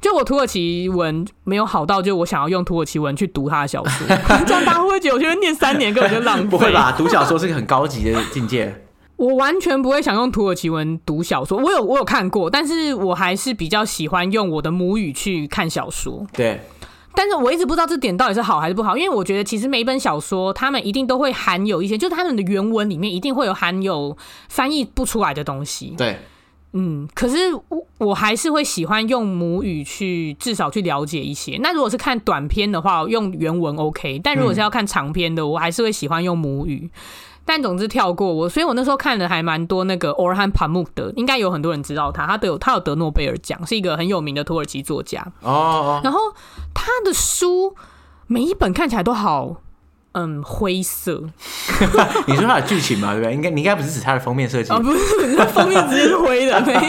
[0.00, 4.08] 就我土耳其文没有好到，就我想要用土耳其文去读他的小说，
[4.44, 6.44] 这样大家会不会觉得我觉得念三年根本就浪费？
[6.46, 6.92] 不会吧？
[6.98, 8.74] 读小说是个很高级的境界。
[9.14, 16.26] 我完全不会想用土耳其文读小说，我有我有看过，但是我还是比较喜欢用我的母语去看小说。
[16.32, 16.60] 对，
[17.18, 24.16] 但是我一直不知道这点到底是好还是不好，因为我觉得其实每一本小说，他们一定都会含有一些，就是他们的原文里面一定会有含有
[24.48, 25.94] 翻译不出来的东西。
[25.98, 26.16] 对。
[26.74, 31.58] 嗯，可是我我还是会喜欢用母语去至少去了解一些。
[31.60, 34.20] 那如果是看短篇的话，用原文 OK。
[34.22, 36.88] 但如果是要看长篇的，我还是会喜欢用母语。
[37.48, 45.26] 但总之跳过我，所以我那时候看的还蛮多那个 Orhan Pamuk 的，应该有很多人知道他，他得有他有得诺贝尔奖，是一个很有名的土耳其作家。
[45.40, 46.00] 哦，哦。
[46.04, 46.20] 然后
[46.74, 47.74] 他的书
[48.26, 49.56] 每一本看起来都好。
[50.12, 51.22] 嗯，灰色。
[52.26, 53.34] 你说它的剧情嘛，对不对？
[53.34, 56.80] 应该你应该不是指它的封面设计哦，不是，封面直接是灰的， 没有，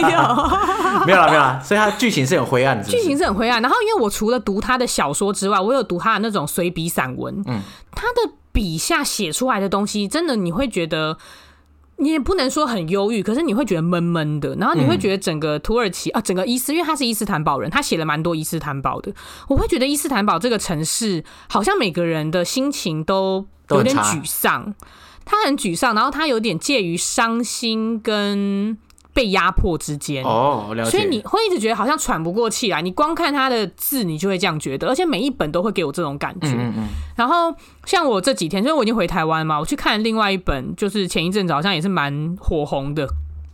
[1.05, 1.61] 没有了，没有了。
[1.61, 3.61] 所以它剧情是很灰暗的，剧情是很灰暗。
[3.61, 7.35] 然后，因为我除了读他的小说之外，我有读他的那种随笔散文。
[7.45, 7.59] 嗯，
[7.91, 11.17] 他的笔下写出来的东西，真的你会觉得。
[12.01, 19.13] 你也不能说很忧郁，可是你会觉得闷闷的，然后你会觉得整个土耳其、啊，整个伊斯，因为他是伊斯坦堡人，他写了蛮多伊斯坦堡的，
[19.49, 24.73] 我会觉得伊斯坦堡这个城市好像每个人的心情都有点沮丧，
[25.25, 28.77] 他很沮丧，然后他有点介于伤心跟。
[29.19, 30.91] 被压迫之间哦，了解。
[30.91, 32.81] 所以你会一直觉得好像喘不过气来。
[32.81, 36.47] 你光看他的字，你就会这样觉得，而且每一本都会给我这种感觉。
[36.47, 36.87] 嗯嗯嗯。
[37.17, 37.53] 然后
[37.83, 43.05] 像我这几天，因为我已经回台湾嘛，我去看另外一本，就是前一阵子好像也是蛮火红的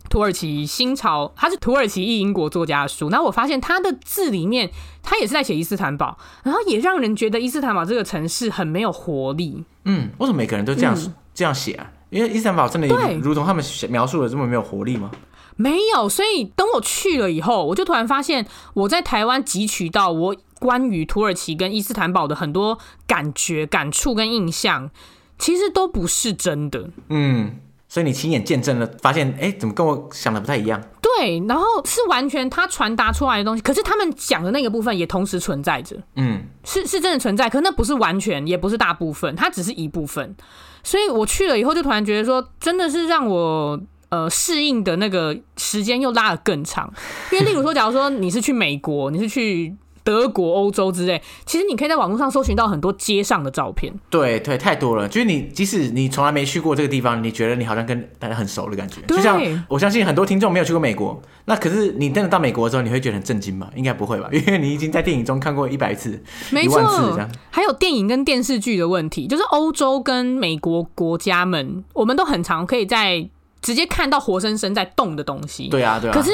[0.08, 3.08] 土耳其新潮，他是土耳其裔英国作家的书。
[3.08, 4.70] 然后我发现他的字里面，
[5.02, 9.64] 他也是在写伊斯坦堡，然后也让人觉得伊斯坦堡这个城市很没有活力。
[9.82, 11.90] 嗯，为什么每个人都这样、嗯、这样写啊？
[12.10, 12.86] 因为伊斯坦堡真的
[13.20, 15.10] 如同他们描述的这么没有活力吗？
[15.56, 24.90] 没有，所以等我去了以后，我就突然发现我在台湾汲取到我关于土耳其跟伊斯坦堡的很多感觉、感触跟印象，
[25.38, 26.90] 其实都不是真的。
[27.08, 30.82] 嗯，所以你亲眼见证了，发现哎，怎么跟我想的不太一样？
[31.00, 35.96] 对，然后是完全他传达出来的东西，可是他们讲的那个部分也同时存在着。
[36.16, 40.36] 嗯，是是真的存在，可那不是完全，也不是大部分，它只是一部分。
[40.82, 43.80] 所以我去了以后，就突然觉得说，真的是让我。
[44.16, 46.90] 呃，适应的那个时间又拉得更长，
[47.30, 53.92] 因为例如说，假如说你是去美国，你是去德国、欧洲之类，其实你可以在网络上搜寻到很多街上的照片。
[54.08, 55.08] 对对，太多了。
[55.08, 59.00] 就是你即使你从来没去过这个地方，你觉得你好像跟大家很熟的感觉。
[59.08, 63.68] 就像我相信很多听众没有去过美国，那可是你真的到美国的时候，你会觉得很震惊吗？
[63.74, 66.80] 应该不会吧，因为你已经在电影中看过一百次、 没错，
[67.12, 67.28] 这样。
[67.50, 73.28] 还有电影跟电视剧的问题，就是欧洲跟美国国家们，我们都很常可以在。
[73.66, 76.12] 直接看到活生生在动的东西，对啊，对啊。
[76.14, 76.30] 可是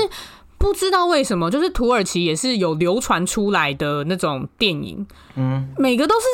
[0.58, 6.26] 不知道为什么，就是土耳其也是有流传出来的那种电影，嗯，每个都是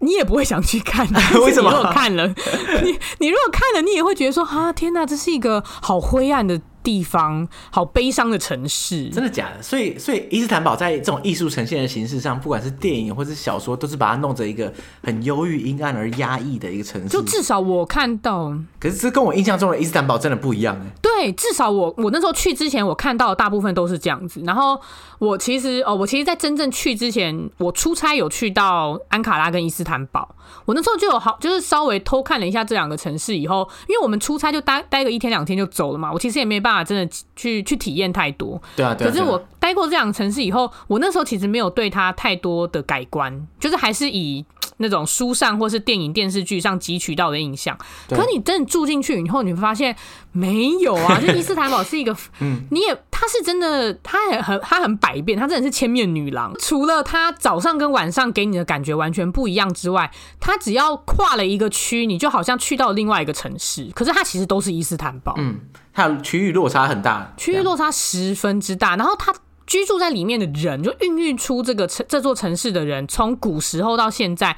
[0.00, 1.06] 你也不会想去看，
[1.44, 1.70] 为什么？
[1.70, 2.26] 如果看了，
[2.82, 6.60] 你你如果看了，你也会觉得说啊，天哪，这是一个好灰暗的。
[6.88, 9.62] 地方好悲伤的城市，真的假的？
[9.62, 14.72] 所以，所以伊斯坦堡在这种艺术呈现的形式上，不管是电影或是小说，都是把它弄成一个
[15.02, 17.08] 很忧郁、阴暗而压抑的一个城市。
[17.08, 20.90] 就至少我看到，可是这跟我印象中的伊斯坦堡真的不一样哎。
[21.02, 24.40] 对，至少我我那时候去之前，我看到的大部分都是这样子。
[24.46, 24.80] 然后
[25.18, 30.34] 我其实哦，我其实，在真正去之前，我出差有去到安卡拉跟伊斯坦堡。
[30.64, 38.60] 我那时候就有好，就是稍微偷看了一下这两个城市以后，因为我们出差就待待个一天两天就走了嘛，我其实也没办法真的去去体验太多。
[38.76, 39.10] 对啊，对啊。
[39.10, 44.44] 可是我待过这两个城市以后，我那时候其实没有对它太多的改观，就是还是以
[44.78, 47.76] 那种书上或是电影电视剧上汲取到的印象。
[48.08, 49.94] 可是你真的住进去以后，你会发现
[50.32, 56.54] 没有啊，就伊斯坦堡是一个， 嗯，你也它是真的，它很很他很百变，它真的是千面女郎。
[56.60, 63.90] 除了他早上跟晚上给你的感觉完全不一样之外，它只要跨了一个区，你就好像去到另外一个城市。
[63.92, 65.58] 可是它其实都是伊斯坦堡，嗯，
[65.98, 68.94] 它区域落差很大，区域落差十分之大。
[68.94, 69.34] 然后他
[69.66, 74.56] 居住在里面的人，就孕育出这个城这座城市的人，从古时候到现在，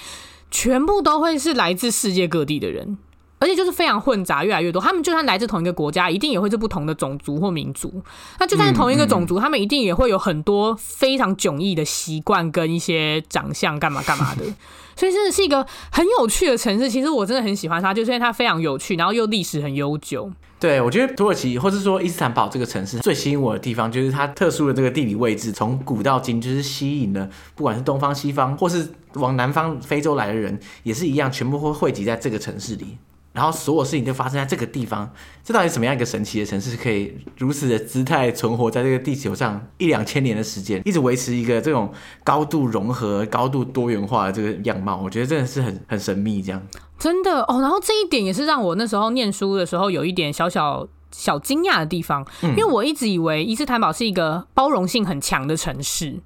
[0.51, 2.99] 全部都会是来自世界各地的人。
[3.41, 4.81] 而且就是非常混杂，越来越多。
[4.81, 8.03] 他们就算来自同一个国家，一定也会是不同的种族或民族。
[8.39, 14.45] 那就算是同一个种族，他们一定也会有很多非常迥异的习惯跟一些长相，干嘛干嘛的。
[14.95, 16.91] 所以真的是一个很有趣的城市。
[16.91, 20.31] 其实我真的很喜欢它，就是因为它非常有趣，然后又历史很悠久。
[20.59, 32.99] 对，我觉得土耳其或者说伊斯坦堡这个城市最吸引我的地方，就是它特殊的这个地理位置，从古到今就是吸引了不管是东方、西方，或是往南方非洲来的人，也是一样，全部会汇集在这个城市里。
[33.41, 35.11] 然后所有事情都发生在这个地方，
[35.43, 41.91] 这到底什么样一个神奇的城市，可以如此的姿态存活在这个地球上一两千年的时间，一直维持一个这种
[42.23, 45.01] 高度融合、高度多元化的这个样貌？
[45.03, 46.61] 我觉得真的是很很神秘，这样。
[46.99, 56.21] 真的哦，然后这一点也是让我那时候念书的时候有一点小小小惊讶的地方，嗯、因为我一直以为伊斯坦堡是一个包容性很强的城市。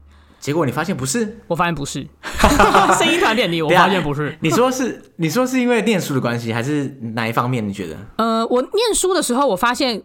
[0.45, 2.07] 结果你发现不是，我发现不是，
[3.01, 4.37] 声音团点你，我发现不是。
[4.41, 7.67] 你说是，你说是因为念书的关系，还是哪一方面？
[7.67, 7.97] 你觉得？
[8.17, 10.03] 呃，我念书的时候，我发现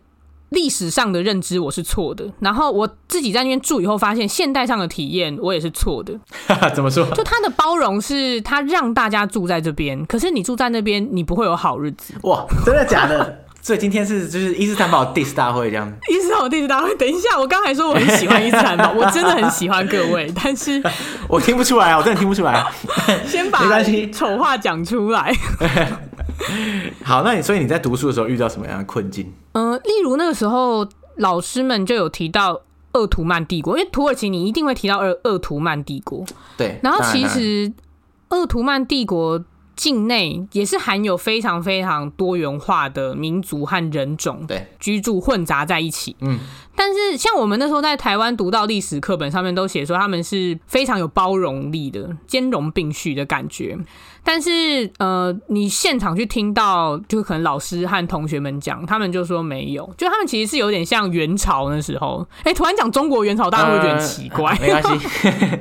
[0.52, 6.18] 历史上的认知我是错的，然后我自己在那边住以后，发现现代上的体验我也是错的。
[6.74, 7.06] 怎么说？
[7.14, 12.14] 就他的包容是，他让大家住在这边，可是你住在那边，你不会有好日子。
[12.24, 13.44] 哇，真的假的？
[13.62, 15.92] 所以今天是就是伊斯坦堡 diss 大会这样。
[16.10, 20.82] 伊斯坦堡 diss 大会，等一下，我刚才说我很喜欢伊斯坦堡， 我真的很喜欢各位，但是
[21.28, 22.66] 我听不出来，我真的听不出来。
[23.28, 25.34] 先把没关系，丑话讲出来。
[27.04, 29.32] 好，那你所以你在读书的时候遇到什么样的困境？
[29.52, 32.62] 嗯、呃，例如那个时候老师们就有提到
[32.94, 36.26] 鄂图曼帝国，因为土耳其你一定会提到鄂鄂图曼帝国。
[36.58, 37.72] 对，然后其实
[38.30, 39.44] 鄂图曼帝国。
[39.80, 46.14] 境内也是含有非常非常多元化的民族和人种，对，居住混杂在一起。
[46.20, 46.38] 嗯，
[46.76, 53.78] 但是像我们那时候在台湾读到历史课本上面都写说，他们是非常有包容力的，兼容并蓄的感觉。
[54.24, 62.28] 但是，呃，你现场去听到，就可能老师和同学们讲，他们就说没有，就他们其实是有点像元朝那时候。
[62.40, 64.52] 哎、欸，突然讲中国元朝，大家会觉得很奇怪。
[64.52, 65.08] 呃、没关系，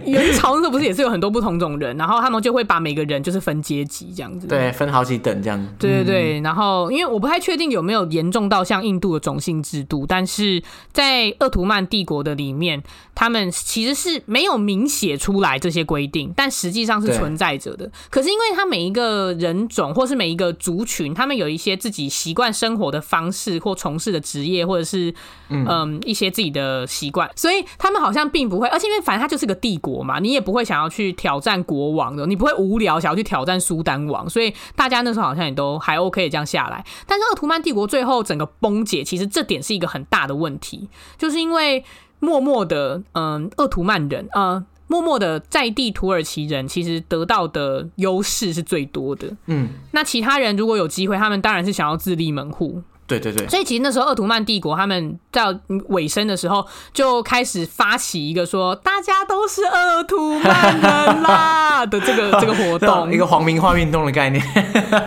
[0.11, 4.47] 元朝那时候不是也是有很多不同种人，然后他们就会把每个人就是分阶级这样子。
[4.47, 5.69] 对，分好几等这样子。
[5.79, 12.83] 对对对，然后因为我不太确定有没有严重到像印度的种姓制度，但是在鄂图曼帝国的里面，
[13.15, 17.91] 他们其实是没有明写出来这些规定，但实际上是存在着的。
[18.11, 25.15] 可是因为他每一个人种，或是每一个族群，他们有一些自己习惯生活的方式，或从事的职业，或者是
[25.49, 28.67] 嗯、呃、一些自己的习惯，所以他们好像并不会。
[28.67, 36.85] 而且因为反正他就是个帝国嘛，你也不会想要去挑战国王的，你不会无聊想要去挑战苏丹王，所以大家那时候好像也都还 OK 这样下来。
[37.07, 41.85] 但是鄂图曼帝国最后整个崩解，其实这点是一个很大的问题，就是因为
[42.19, 44.43] 默默的嗯鄂图曼人啊。
[44.43, 53.47] 呃默默的在地土耳其人其实得到的优势是最多的，嗯，那其他人如果有机会，他们当然是想要自立门户，对对对。
[53.49, 55.45] 所以其实那时候鄂图曼帝国他们在
[55.89, 64.43] 尾声的时候就开始发起一个说大家都是鄂图曼人啦的这个 这个活动，一个皇民化运动的概念，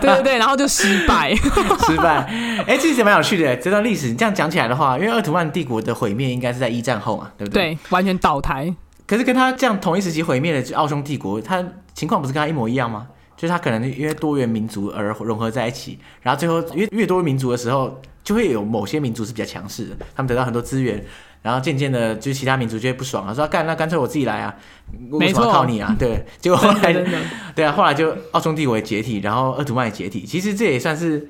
[0.00, 1.34] 对对，然后就失败，
[1.86, 2.24] 失败。
[2.66, 7.74] 哎、欸，其实蛮有趣的，这段历史你这样讲起来的话，因为鄂图曼帝国的毁灭应该是在一战后嘛，对不对？
[7.74, 8.72] 对，完全倒台。
[9.12, 13.08] 可是跟他这样同一时期毁灭的奥匈帝国，他情况不是跟他一模一样吗？
[13.36, 21.04] 就是他可能因为多元民族而融合在一起，然后最后越越多民族的时候，就会有某些民族是比较强势的，他们得到很多资源，
[21.42, 24.56] 然后渐渐的就其他民族就会不爽了，说干那干脆我自己来啊，
[25.10, 25.94] 为什么要靠你啊？
[25.98, 26.94] 对，结果后来
[27.54, 31.28] 对啊，后来就奥匈帝国也解体，然后鄂图曼也解体，其实这也算是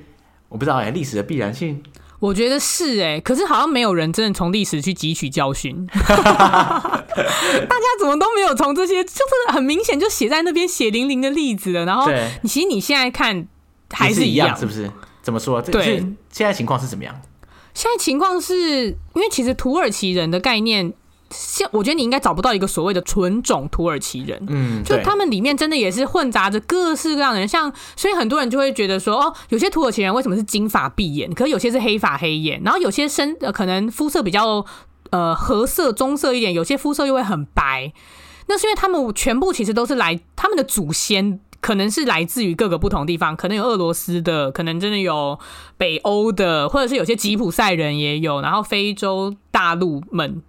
[0.48, 1.82] 我不知道哎，历史的必然性。
[2.22, 11.84] 我觉得是哎、欸，可是好像没有人真的从历史去汲取教训， 大家怎么都没有从这些，就是很明显就写在那边血淋淋的例子了。
[11.84, 12.08] 然后，
[12.44, 13.48] 其实你现在看
[13.90, 14.88] 还是一样，是，是不是？
[15.20, 15.60] 怎么说？
[15.60, 15.96] 对，
[16.30, 17.20] 现在情况是怎么样？
[17.74, 20.92] 现在情况是因为其实土耳其人的概念。
[21.32, 34.64] 像我觉得你应该找不到一个所谓的纯种土耳其人，嗯，就他们里面真的也是混杂着各式各样的人，像所以很多人就会觉得说，哦，有些土耳其人为什么是金发碧眼，可是有些是黑发黑眼，然后有些深呃可能肤色比较
[35.10, 37.92] 呃褐色棕色一点，有些肤色又会很白，
[38.46, 45.38] 那是因为他们全部其实都是来他们的祖先可能是来自于各个不同地方，可能有俄罗斯的，可能真的有
[45.76, 50.42] 北欧的，或者是有些吉普赛人也有，然后非洲大陆们。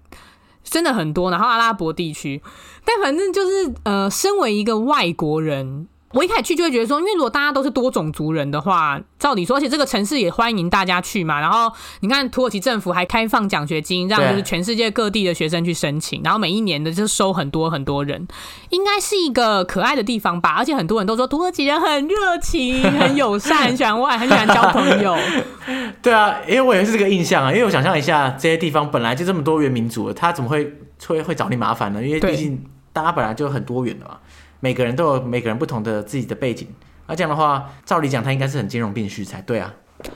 [0.73, 2.41] 真的很多，然后阿拉伯地区，
[2.83, 11.39] 但反正就是呃，身为一个外国人，我一开始去就会觉得说，因为如果大家都是多种族人的话，照理说，而且这个城市也欢迎大家去嘛。
[11.39, 11.71] 然后
[12.01, 18.27] 你看，土耳其政府还开放奖学金，让就是全世界各地的学生去申请，然后每一年的就收很多很多人，
[18.69, 20.55] 应该是一个可爱的地方吧。
[20.57, 25.17] 而且很多人都说土耳其人很热情、很友善、很喜欢玩、很喜欢交朋友。
[26.03, 27.51] 对啊，因为我也是这个印象啊。
[27.51, 30.73] 因为我想象一下，这些地方本来就这么多元民族，他怎么会
[31.07, 32.03] 会会找你麻烦呢？
[32.03, 34.17] 因为毕竟大家本来就很多元的嘛。
[34.63, 36.65] 每个人都有每个人不同的自己的背景，
[37.07, 39.73] 那这样的话，照理讲，他应该是很兼容并蓄才对啊。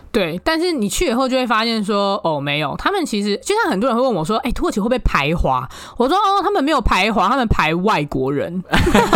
[0.10, 5.68] 对，但是你去以后就会发现说，哦，没有，他们其实就像很多人会问我说，哎，土耳其会不会排华？
[5.98, 8.64] 我说，哦，他们没有排华，他们排外国人，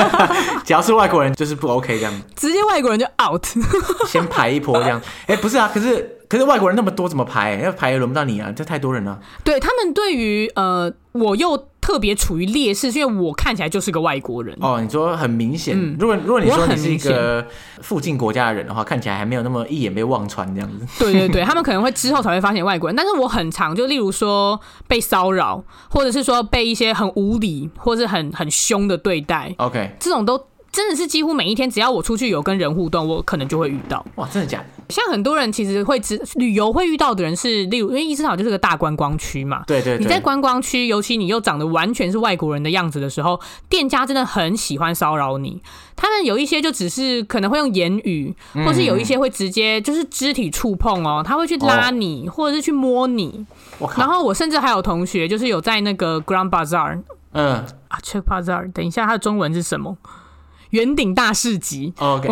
[0.66, 3.46] 只要是外国人就是不 OK 这样，直接外国人就 out，
[4.10, 5.02] 先排一波这样。
[5.28, 7.56] 哎，不是啊，可是可是外国人那么多，怎么排？
[7.56, 9.18] 要排也轮不到你啊，这太多人了。
[9.46, 11.71] 对，他们对于呃，我又。
[11.82, 14.56] 特别处于劣势，是因为我看起来就是个外国人。
[14.62, 15.76] 哦，你说很明显。
[15.76, 17.46] 嗯、如果如果你说你是一个
[17.82, 20.86] 附近国家的人的话，看起来还没有那么一眼被望穿这样子。
[21.00, 22.96] 对对对，他们可能会之后才会发现外国人。
[22.96, 29.54] 但是我很常，就例如说被骚扰，或者是说被一些很无理或者是很很凶的对待。
[29.58, 30.40] OK，这种都。
[30.72, 34.06] 真的是几乎每一天，只要我出去有跟人互动，我可能就会遇到。
[34.16, 34.66] 哇，真的假的？
[34.92, 39.64] 像很多人其实会只旅游会遇到的人是，例如因为伊斯坦就是个大观光区嘛。
[39.66, 40.04] 对，对对。
[40.04, 45.62] 你在观光区，尤其你又长得完全是外国人的样子的时候，店家真的很喜欢骚扰你。
[45.96, 53.46] 他们有一些就只是可能会用言语，或是有一些会直接就是肢体触碰哦，他会去拉你，或者是去摸你。
[53.98, 57.00] 然后我甚至还有同学就是有在那个 Grand Bazaar，
[57.34, 57.54] 嗯
[57.88, 59.96] 啊，Check Bazaar，等一下，它的中文是什么？
[60.72, 62.28] 圆顶大市集，OK，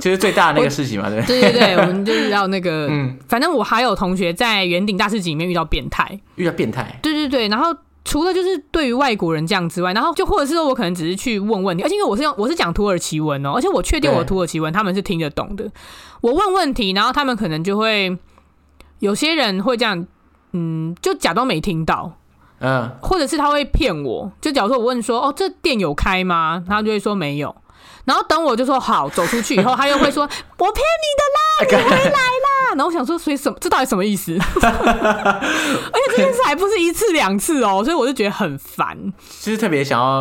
[0.00, 1.20] 就是最大的那个市集嘛，对。
[1.22, 15.70] 对对对， 我们就是要那个，嗯，反正我还有同学在圆顶大市集里面遇到变态，遇到变态，对对对，然后除了就是对于外国人这样之外，然后就或者是说我可能只是去问问题，而且因为我是用我是讲土耳其文哦，而且我确定我土耳其文他们是听得懂的，
[16.20, 18.18] 我问问题，然后他们可能就会
[18.98, 20.04] 有些人会这样，
[20.52, 22.16] 嗯，就假装没听到。
[22.60, 26.60] 嗯，或者是他会骗我，就假如说我问说，哦，这店有开吗？
[26.66, 27.54] 他就会说没有。
[28.08, 30.22] 然后等我就说好，走出去以后，他又会说
[30.56, 32.70] 我骗你的啦，你回来啦。
[32.70, 33.58] 然后我想说，所以什么？
[33.60, 34.34] 这到底什么意思？
[34.62, 38.96] 而且这件事还不是一次两次哦，所以我就觉得很烦。
[39.40, 40.20] 就是特别想要，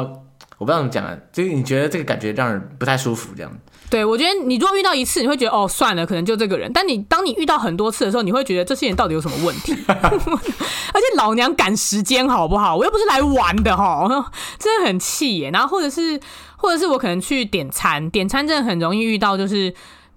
[0.58, 3.52] 我不知道怎么讲啊，就是你觉得这个感觉让人不太舒服，这样。
[3.90, 6.72] 对，我觉得你如果遇到一次，你会觉得哦，算了，可能就这个人。
[6.74, 9.74] 但你当你遇到很多次的时候，你会觉得这些人到底有什么问题？
[9.88, 12.76] 而且老娘赶时间好不好？
[12.76, 15.52] 我又不是来玩的哈，真的很气耶。
[15.52, 16.20] 然后或者是。
[16.60, 19.72] 或者是我可能去点餐，点餐真的很容易遇到，就是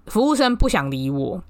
[0.07, 1.43] 服务生不想理我。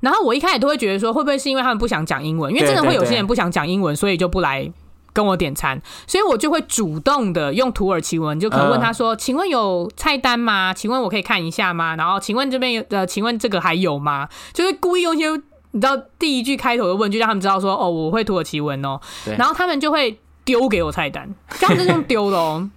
[0.00, 2.52] 然后我一开始都会觉得说，会不会是因为他们不想讲英文？
[2.52, 4.68] 因为真的会有些人不想讲英文，所以就不来
[5.16, 5.80] 跟我点餐。
[6.06, 10.74] 所以我就会主动的用土耳其文，就可能问他说：“请问有菜单吗？
[10.74, 11.96] 请问我可以看一下吗？
[11.96, 15.30] 然后请问这边有呃，请问这个还有吗？”就是故意用一些
[15.70, 19.00] 你知道第一句开头的问句，让他们知道说：“哦，我会土耳其文哦。”
[19.38, 22.68] 然后他们就会丢给我菜单，这样子用丢的哦。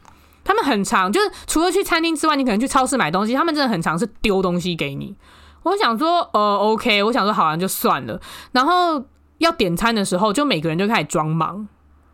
[0.45, 5.15] 他们很常，就是除了去餐厅之外，你可能去超市买东西，他们真的很常是丢东西给你。
[5.63, 8.19] 我想说，呃，OK，我想说，好像就算了。
[8.53, 9.03] 然后
[9.37, 11.67] 要点餐的时候，就每个人就开始装忙，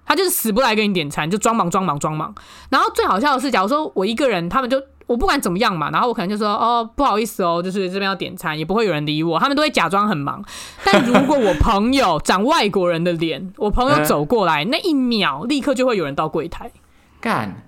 [0.05, 2.33] 他就是死不来给你点餐，就装忙装忙装忙。
[2.69, 10.43] 然后最好笑的是，假如说我一个人，他们就我不管怎么样嘛，然后我可能就说，哦，不好意思哦，就是这边要点餐，也不会有人理我，他们都会假装很忙。
[10.83, 16.71] 但如果我朋友长外国人的脸，我朋友走过来那一秒，立刻就会有人到柜台
[17.19, 17.63] 干。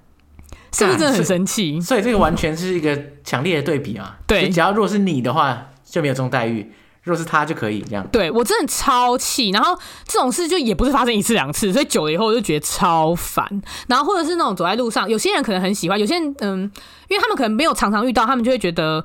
[0.69, 1.79] 是不是真的很生气？
[1.79, 4.15] 所以这个完全是一个强烈的对比嘛。
[4.27, 6.65] 对，只要如果是你的话，就没有这种待遇；
[7.07, 8.05] 如果是他，就可以这样。
[8.11, 9.49] 对，我真的超气。
[9.51, 13.45] 然后这种事就也不是发生一次两次，所以久了以后我就觉得超烦。
[13.87, 16.69] 然后或者是那种走在路上，有些人可能很喜欢，有些人嗯，
[17.07, 19.03] 因为他们可能没有常常遇到，他们就会觉得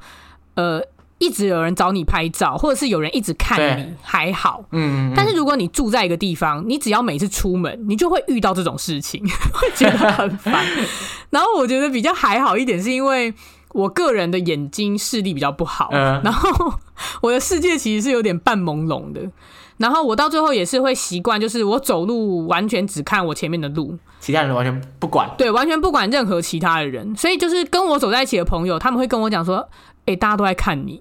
[0.56, 0.82] 呃。
[1.18, 4.64] 一直有人找你拍照，或者是有人一直看你，还好。
[4.72, 10.66] 嗯，但是如果你住在一个地方，你只要每次出门，你就会遇到这种事情， 会觉得很烦。
[11.30, 13.32] 然后我觉得比较还好一点，是因为
[13.68, 16.74] 我个人的眼睛视力比较不好，然后
[17.20, 19.20] 我的世界其实是有点半朦胧的。
[19.78, 25.28] 然后我到最后也是会习惯，就是我走路完全只看我前面的路，其他人完全不管。
[25.36, 27.16] 对，完全不管任何其他的人。
[27.16, 29.68] 所以就是跟我走在一起的朋友，他们会跟我讲说。
[30.04, 31.00] 哎、欸，大家都在看你，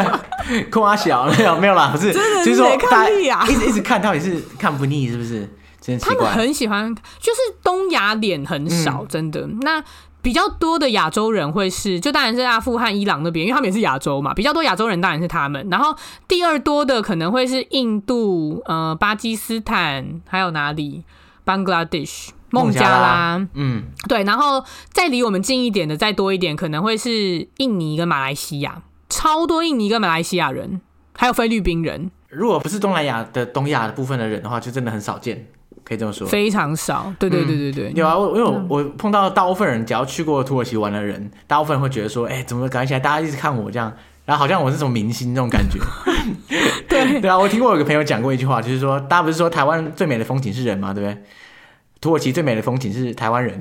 [0.72, 5.46] 夸小没有没有啦，不是，真的就是说看腻啊，一直一直看到底是看不腻是不是？
[5.82, 5.98] 真。
[5.98, 9.46] 他们很喜欢，就是东亚脸很少，嗯、真的。
[9.60, 9.84] 那
[10.22, 14.32] 比较多的亚洲人会是，就当然是阿富汗、伊朗那边，因为他们也是亚洲嘛。
[14.32, 15.94] 比较多亚洲人当然是他们，然后
[16.26, 21.04] 第二多的可能会是印度、呃，巴基斯坦，还有哪里
[21.44, 22.28] ？Bangladesh。
[22.54, 30.82] 孟加拉，嗯，对，然后再离我们近一点的，再多一点，可能会是印尼跟马来西亚，超多印尼跟马来西亚人，
[31.14, 32.10] 还有菲律宾人。
[32.28, 35.46] 如果不是东南亚的东亚的部分的人的话，就真的很少见，
[35.84, 36.26] 可以这么说。
[36.26, 37.88] 非常少，对对对对对。
[37.90, 43.92] 嗯、有啊，我因为我，我碰到大部分人，只要去过土耳其玩的人， 大部分人会觉得说，哎、欸，怎么感觉起来大家一直看我这样，
[44.24, 45.78] 然后好像我是什么明星那种感觉。
[46.88, 50.92] 对 对啊，我听过有个朋友讲过一句话，就是说，大家不是说台湾最美的风景是人吗？
[50.94, 51.22] 对不对？
[52.00, 53.56] 土耳其最美的风景是台湾人。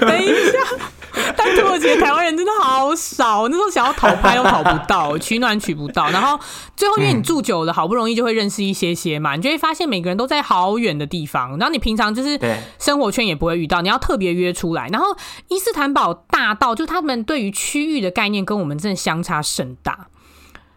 [0.00, 0.58] 等一下，
[1.36, 6.10] 但土耳其的台湾人真的好少，那时候想要讨拍都讨不到，取暖取不到。
[6.10, 6.38] 然后
[6.76, 11.50] 最后因为你住久了，好不容易就会认识一些些嘛，你就会发现每个人都在好远的地方。
[11.58, 12.38] 然后你平常就是
[12.78, 14.88] 生活圈也不会遇到，你要特别约出来。
[14.88, 15.16] 然后
[15.48, 20.08] 伊斯坦堡大到，就他们对于区域的概念跟我们真的相差甚大，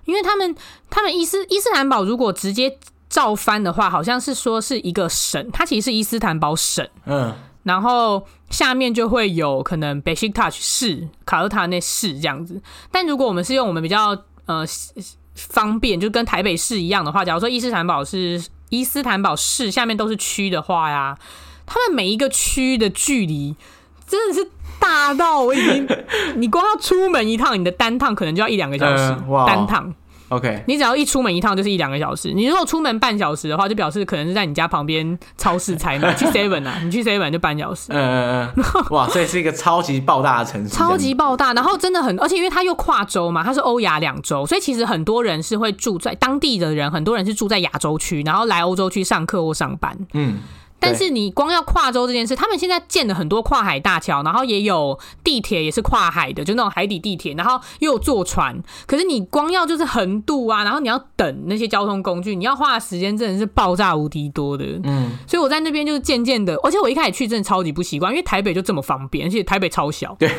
[0.06, 0.56] 因为他们
[0.90, 2.78] 他们伊斯伊斯坦堡如果直接
[3.10, 7.34] 照翻的话，好像是说是一个省，它其实是伊斯坦堡省，嗯。
[7.64, 12.62] 然后下面就会有可能 Basic Touch 市、卡洛塔那市这样子。
[12.92, 14.66] 但如果我们是用我们比较呃
[15.36, 21.18] 方便，就跟台北市一样的话，假如说伊斯坦堡是伊斯坦堡市下面都是区的话呀，
[21.66, 23.56] 他们每一个区的距离
[24.08, 24.50] 真的是
[24.80, 25.88] 大到我已经，
[26.36, 29.94] 你光要出门一趟，你的单趟可能就要一两个小时，呃、单趟。
[30.32, 32.32] OK，你只要一出门一趟就是一两个小时。
[32.32, 36.14] 你如果出门半小时的话，就表示可能是在你家旁边超市采买。
[36.14, 37.88] 去 Seven 啊，你去 Seven 就半小时。
[37.90, 38.64] 嗯嗯嗯。
[38.92, 40.70] 哇，所以是一个超级爆大的城市。
[40.70, 49.98] 超级爆大，然后真的很，而且因为它又跨州嘛，它是欧亚两州，所以其实很多人是会住在当地的人，很多人是住在亚洲区，然后来欧洲区上课或上班。
[50.14, 50.40] 嗯。
[50.82, 58.60] 但是你光要跨州这件事，他们现在建了很多跨海大桥，然后也有地铁，也是跨海的，就那种海底地铁，然后又有坐船。
[58.88, 64.66] 可是你光要就是横渡啊，然后你要等那些交通工具，你要花的时间真的是爆炸无敌多的。
[64.84, 70.16] 嗯，所以我在那边就是渐渐的，而且我一开始去真的超级不习惯，因为台北就这么方便，而且台北超小。
[70.18, 70.30] 对。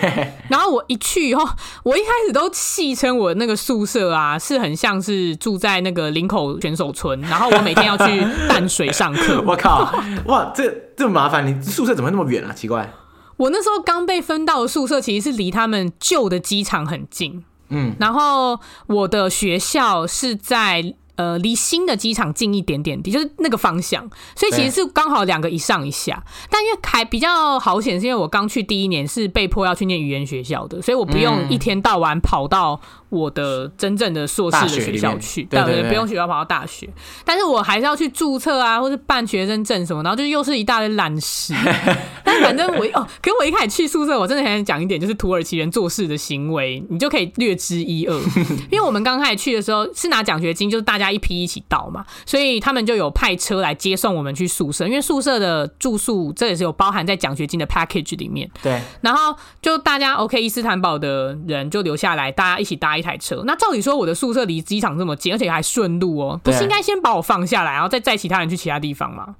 [0.48, 1.48] 然后我一去以后，
[1.84, 9.40] 我一开始都戏称我那个宿舍啊，是很像是住在那个林口选手村，然后我每天要去淡水上课。
[9.46, 9.92] 我靠！
[10.32, 12.52] 哇，这这么麻烦，你宿舍怎么会那么远啊？
[12.52, 12.90] 奇怪，
[13.36, 20.94] 我那时候刚被分到的宿舍，其实是离他们旧的机场很近，嗯，然后我的学校是在。
[21.14, 24.02] 呃，离新的机场近一点点的，就是那个方向，
[24.34, 26.24] 所以其实是刚好两个一上一下。
[26.50, 32.80] 但因为还比较好险，是因为我刚去第一年是被迫要去念语言学校的，所以我不用一天到晚跑到
[33.12, 36.88] 我的真正的硕士的学校去，对对对，不用学校跑到大学。
[37.24, 41.54] 但是我还是要去注册啊，或是办学生证什么，然后就又是一大堆烂事。
[42.24, 48.18] 但反正我哦，可是我一开始去宿舍，我真的很想讲一点，就是土耳其人做事的行为，你就可以略知一二。
[48.72, 51.12] 因为我们刚开始去的时候是拿奖学金，就是大家。
[51.12, 58.50] 一批一起到嘛，所以他们就有派车来接送我们去宿舍，因为宿舍的住宿这也是有包含在奖学金的 package 里面。
[58.62, 63.42] 对，然后就大家 OK，伊斯坦堡的人就留下来，大家一起搭一台车。
[63.44, 69.34] 那照理说，我的宿舍离机场这么近，而且还顺路哦，不是应该先把我放下来，然后再载其他人去其他地方吗？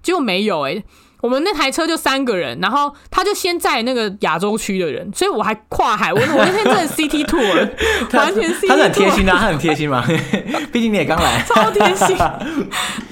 [0.00, 0.84] 结果没有哎、欸。
[1.22, 6.12] 我们那台车就三个人，然后他就先载那个亚洲区的人，所以我还跨海。
[6.12, 7.70] 我 我那天真的 City Tour，
[8.18, 8.68] 完全 City Tour。
[8.68, 10.04] 他是很贴心啊，他很贴心嘛，
[10.72, 12.16] 毕竟你也刚来，超贴心，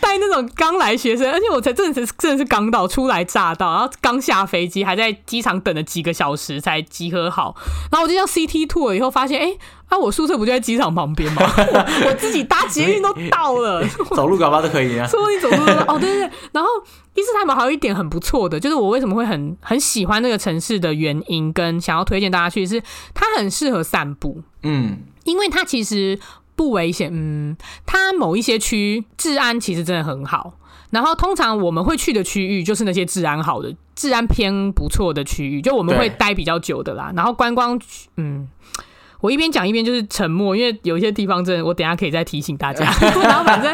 [0.01, 7.55] 带那种刚来学生，而且我才真的是真的是刚到，初来乍到，然后刚下飞机，还在机场等了几个小时才集合好，
[7.93, 9.57] 然后我就叫 City Tour 以后发现，哎。
[9.91, 11.43] 啊，我宿舍不就在机场旁边吗？
[11.43, 13.85] 我， 我自己搭捷运都到了，
[14.15, 15.05] 走路搞不好都可以啊。
[15.05, 16.31] 说你走路都哦，对对对。
[16.53, 16.71] 然后
[17.21, 24.43] 伊斯坦堡还有一点很不错的，就是我为什么会很很喜欢那个城市的原因，跟想要推荐大家去，是它很适合散步。
[24.63, 26.19] 嗯，因为它其实
[26.57, 27.11] 不危险。
[27.13, 27.55] 嗯，
[27.85, 30.55] 它某一些区治安其实真的很好。
[30.91, 37.13] 然后通常我们会去的区域就是那些治安好的、治安偏不错的区域，就我们会待比较久的啦。
[37.15, 38.49] 然后观光区，嗯。
[39.21, 42.87] 我一边讲一边就是沉默，因为有一些地方真的，我等下可以再提醒大家。
[43.23, 43.71] 然后反正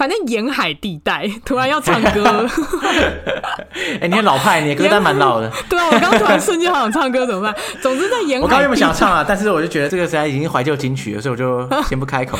[0.00, 2.24] 反正沿海地带， 突然要唱歌。
[3.70, 5.52] 哎、欸，你很老派，你的歌单蛮老的。
[5.68, 7.54] 对啊，我刚突然瞬间好想唱歌，怎么办？
[7.82, 12.38] 总之在沿海，我刚原本想唱啊，但是我就觉得这个实在已经怀旧金曲了，所以我就先不开口，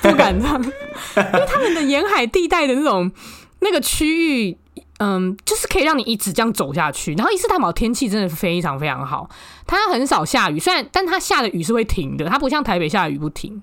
[0.00, 0.58] 不敢唱。
[0.62, 3.12] 因为他们的沿海地带的那种
[3.60, 4.56] 那个区域。
[4.98, 7.12] 嗯，就是可以让你一直这样走下去。
[7.14, 9.28] 然后伊斯坦堡天气真的非常非常好，
[9.66, 13.60] 它很少下雨，虽然但它下的雨是会停的，它不像台北下雨不停，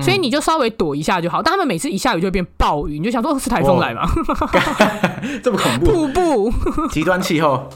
[0.00, 1.42] 所以你就稍微躲一下就好。
[1.42, 4.02] 但他们每次一下雨就会变暴雨，你就想说是台风来吗？
[5.42, 6.08] 这么恐怖？
[6.08, 6.52] 瀑布，
[6.88, 7.68] 极端气候。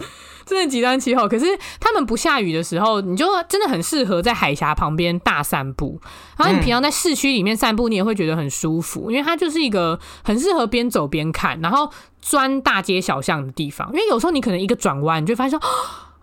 [0.46, 1.44] 真的极端气候，可是
[1.80, 6.00] 他们不下雨的时候，你就真的很适合在海峡旁边大散步。
[6.36, 11.90] 然后你平常在市区里面散步，你也会觉得很舒服，因为它就是一个很适合边走边看，然后
[12.20, 13.88] 钻大街小巷的地方。
[13.92, 15.68] 因为有时候你可能一个转弯，你就发现说。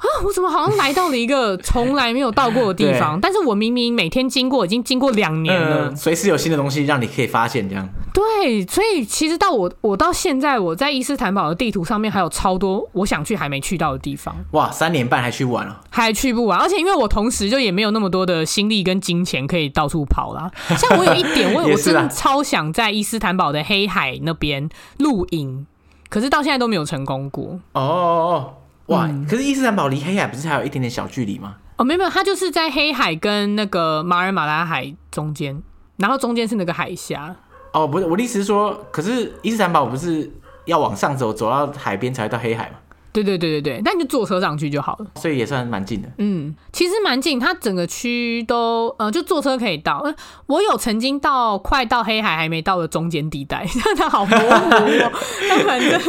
[0.03, 0.07] 啊！
[0.25, 3.19] 我怎么好像来到了一个 从来没有到过的地方？
[3.21, 7.67] 但是我明明每天经过，已经经过两年了，随、呃、时有新的东西让你可以发现。
[7.67, 14.35] 这样对，所以其实到我我到现在，我在伊斯坦堡的地图上面还有超多我想去还没去到的地方。
[14.51, 16.59] 哇，三年半还去不完了，还去不完。
[16.59, 20.51] 而且因为我同时就也没有那么多的心力跟金钱可以到处跑啦。
[20.77, 25.65] 像我有一点，我 我真的超想在伊斯坦堡的黑海那边露营，
[26.09, 27.59] 可是到现在都没有成功过。
[27.73, 28.53] 哦哦哦。
[28.87, 29.09] 哇！
[29.29, 31.55] 可是伊斯坦堡离黑海不是还有一点点小距离吗？
[31.77, 35.61] 哦，没有没有，它就是在黑海跟那个马尔马拉海中间，
[35.97, 37.35] 然后中间是那个海峡。
[37.71, 40.31] 哦，不是，我的意思是说，可是伊斯坦堡不是
[40.65, 42.75] 要往上走，走到海边才会到黑海吗？
[43.11, 46.09] 对对对对对，那你就坐车上去就好了，所以也算蛮近的。
[46.17, 50.03] 嗯，其实蛮近，它整个区都呃，就坐车可以到。
[50.47, 55.11] 我有曾经到快到黑海还没到的中间地带， 它好模糊哦。
[55.47, 56.01] 但反正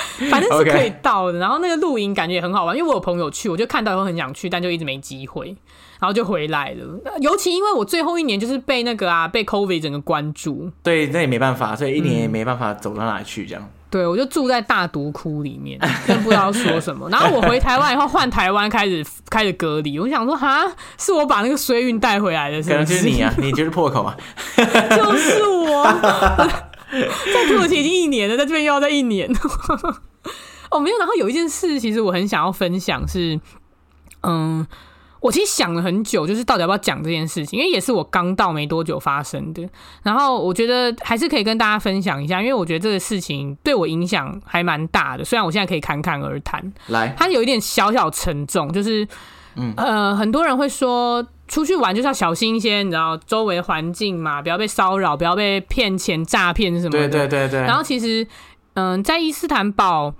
[0.30, 1.38] 反正是可以到的。
[1.38, 5.56] 然后那个露营感觉也很好玩，因为我有朋友去，我就看到以后很想去，但就一直没机会。
[5.98, 6.84] 然后就回来了，
[7.22, 13.62] 尤其因为我最后一年就是被那个啊，被 COVID 整个关注，对，那也没办法，所以一年也没办法走到哪里去这样。
[13.62, 17.08] 嗯、对，我就住在大独窟里面， 真不知道说什么。
[17.08, 22.72] 然后我回台湾以后，换台湾开始开始隔离，我想说哈，是我把那个衰运带回来的是不是？
[22.72, 24.14] 可能就是你啊，你就是破口啊，
[24.54, 25.82] 就是我，
[26.92, 29.30] 在土耳其已经一年了，在这边又要再一年。
[30.70, 30.98] 哦，没有。
[30.98, 33.40] 然后有一件事，其实我很想要分享是，
[34.22, 34.66] 嗯。
[35.18, 39.68] 我其实想了很久，就是到底要不要讲这件事情，因为也是我刚到没多久发生的。
[40.04, 45.24] 然后我觉得还是可以跟大家分享一下，因为我觉得这个事情对我影响还蛮大的。
[45.24, 49.08] 虽然我现在可以侃侃而谈，来，它有一点小小沉重，就是，
[49.56, 57.08] 嗯呃，很多人会说出去玩就是要小心一些，你知道，周围的环境嘛，不要被骚扰，不要被骗钱、诈骗什么的。
[57.08, 57.60] 对对对对。
[57.60, 58.26] 然后其实，
[58.74, 60.14] 嗯，在伊斯坦堡。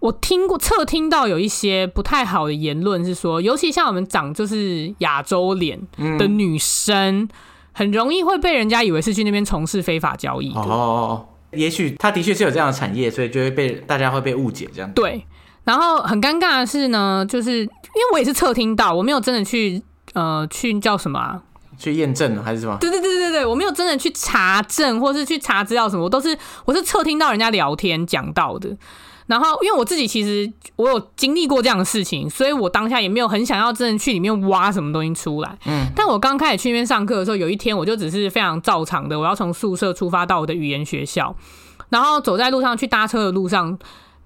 [0.00, 5.80] 我听过侧听到有一些不太好的言论，是说，尤其像我们长就是亚洲脸
[6.18, 7.28] 的女生，嗯、
[7.72, 10.60] 很容易会被人家以为是去那边从事非法交易的。
[10.60, 14.92] 哦，也许他的确是有这样的产业，所以就会被大家会被误解这样。
[14.92, 15.24] 对，
[15.64, 19.82] 然后很尴尬的是呢，就是因为我也是侧听到，我没有真的去
[20.14, 21.42] 呃去叫什么啊？
[21.78, 22.76] 去验证还是什么？
[22.80, 28.76] 对对对对对，我没有真的去查证或是去查资料什么，我都是我是侧听到人家聊天讲到的。
[29.26, 35.58] 然后，因为我自己其实我有经历过这样的事情，所以我当下也没有很想要真的去里面挖什么东西出来。
[35.66, 41.34] 嗯，但我刚开始去那边上课的时候，有一天我就只是非常照常的，我要从宿舍出发到我的语言学校，
[41.88, 43.78] 然后走在路上去搭车的路上，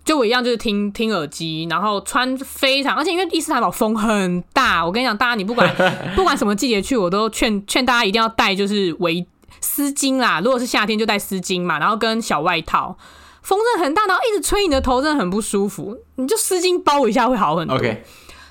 [0.09, 5.70] 就我一样就是听听耳机，然后穿非常，而且因为伊斯坦堡风很大，我跟你讲，大家你不管
[6.16, 9.26] 不管什么季节去，我都劝劝大家一定要带就是围
[9.61, 12.96] 丝巾啦，如果是夏天就带丝巾嘛，然后跟小外套。
[13.42, 15.94] 风真的很大，然后一直吹你的头，真的很不舒服。
[16.14, 17.76] 你就丝巾包一下会好很多。
[17.76, 17.98] Okay.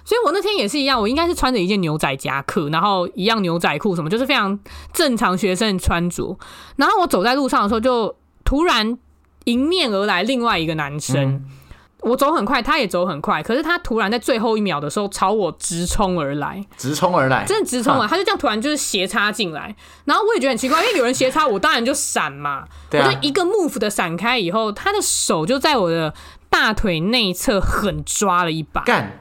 [0.05, 4.60] 所以我那天也是一样，我应该是穿着一件牛仔夹克，然后一样牛仔裤什么，就是非常
[4.93, 6.38] 正常学生的穿着。
[6.76, 8.95] 然后我走在路上的时候，就突然
[9.48, 11.18] 迎面而来另外一个男生。
[11.18, 11.45] 嗯。
[12.02, 18.08] 我走很快，他也走很快，可是他突然在最后一秒的时候朝我直冲而来，直冲而来，真的直冲啊！
[18.08, 19.76] 他就这样突然就是斜插进来，
[20.06, 26.14] 然后我也觉得很奇怪，因为有人斜插，我当然就闪嘛，我就一个 move 的闪开以后，他的手就在我的
[26.52, 29.20] 大腿内侧狠抓了一把，干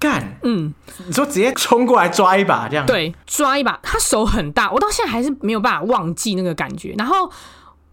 [0.00, 0.72] 干，嗯，
[1.06, 7.30] 你说直接冲过来抓一把这样，对，抓一把，他手很大，我到现在还是没有办法忘记那个感觉，然后。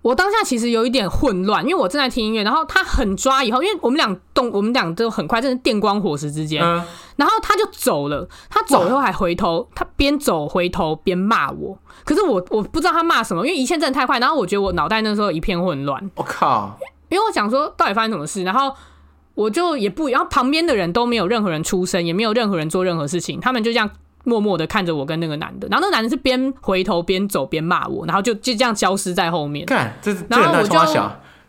[0.01, 6.83] 我当下其实有一点混乱，因为我正在听音乐，然后他很抓以后，因为我们俩动，我们俩都很快，真是电光火石之间，嗯、
[7.17, 16.79] 然后他就走了，他走以后还回头，他边走回头边骂我，可是我我不知道他骂什么，因为一切真的太快，然后我觉得我脑袋那时候一片混乱，我靠，
[17.09, 18.75] 因为我想说到底发生什么事，然后
[19.35, 23.91] 我就也不，然后旁边的人都没有任何人出声，也没有任何人做任何事情，他们就这样。
[24.23, 29.65] 默默的看着我跟那个男的，然后那个男的是边回头边走边骂我，然后就就这样消失在后面。
[29.65, 30.79] 看，这然后我就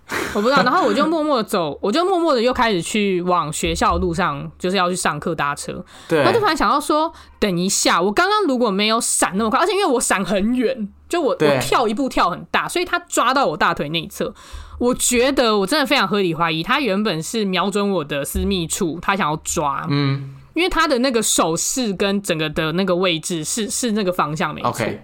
[0.35, 5.83] 我不知道，然后我就默默的走，我就默默的又开始去往学校的路上，就是要去上课搭车。
[6.07, 14.35] 对，然后就突然想到说，等一下，我刚刚如果没有闪那么快，而且因为我闪很远，就我我跳一步跳很大，所以他抓到我大腿内侧。
[14.79, 19.87] 我觉得我真的非常合理怀疑，他原本是瞄准我的私密处，他想要抓。
[19.89, 20.35] 嗯。
[20.55, 24.98] 因为他的那个手势跟整个的那个位置是是那个方向没错，Okay.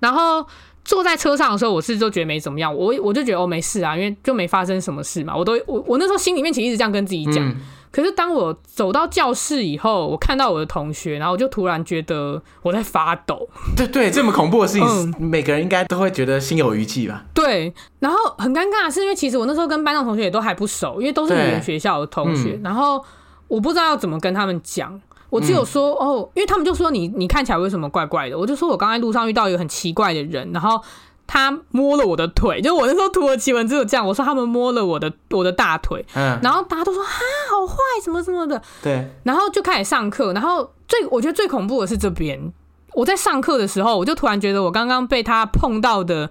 [0.00, 0.46] 然后
[0.84, 7.46] 坐在车上的时候，我是就觉得没怎么样，我我就觉得哦没事啊，因为就没发生什么事嘛，我都我我那时候心里面其实一直这样跟自己讲。
[7.46, 7.56] 嗯、
[7.90, 13.46] 可是当我走到教室以后，我看到我的同学，然后我就突然觉得我在发抖。
[13.76, 17.24] 对对，这么恐怖的事情，嗯、每个人应该都会觉得心有余悸吧？
[17.34, 23.04] 对，然后很尴尬的是，因为其实我那时候跟班上同学也都还不熟，因为都是语言学校的同学，嗯、然后。
[23.48, 28.38] 我不知道要怎么跟他们讲，我只有说、嗯、哦，因为他们就说你你看起来为什么怪怪的？
[28.38, 30.80] 我就说我刚才路上遇到一个很奇怪的人，然后
[31.26, 37.08] 他摸了我的腿，就我那时候土耳其文只有这样，我说他们摸了我的我的大腿，嗯，然后大家都说啊
[37.50, 37.74] 好坏
[38.04, 42.52] 什么什么的，对，然后就开始上课，然后最我觉得最恐怖的是这边，
[42.94, 46.30] 我在上课的时候，我就突然觉得我刚刚被他碰到的。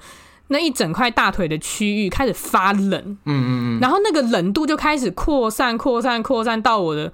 [0.49, 7.11] 那一整块大腿的区域开始发冷，嗯嗯嗯，然后那个冷度就开始扩散、扩散、扩散到我的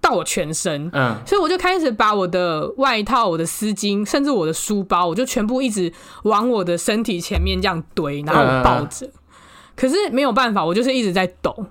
[0.00, 5.92] 到我全身，嗯，所以我就开始把我的外套、我的丝巾，甚至我的书包，我就全部一直
[6.24, 9.06] 往我的身体前面这样堆，然后我抱着。
[9.06, 9.12] 嗯、
[9.76, 11.66] 可是没有办法，我就是一直在抖。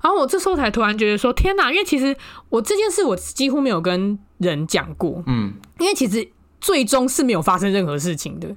[0.00, 2.16] 然后我这时候才突然觉得说：“天哪！”因为其实
[2.50, 6.26] 我这件事我几乎没有跟人讲过，嗯，因为其实
[6.60, 8.48] 最终是没有发生任何事情的。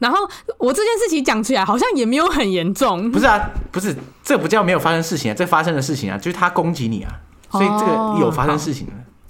[0.00, 0.18] 然后
[0.58, 3.94] 我这件事情讲起来好像也没有很严重，不是啊，不是，
[4.24, 7.12] 这不叫没有发生事情啊，这发生的事情啊，就是他攻击你啊。
[7.52, 8.86] 所以这个有发生事情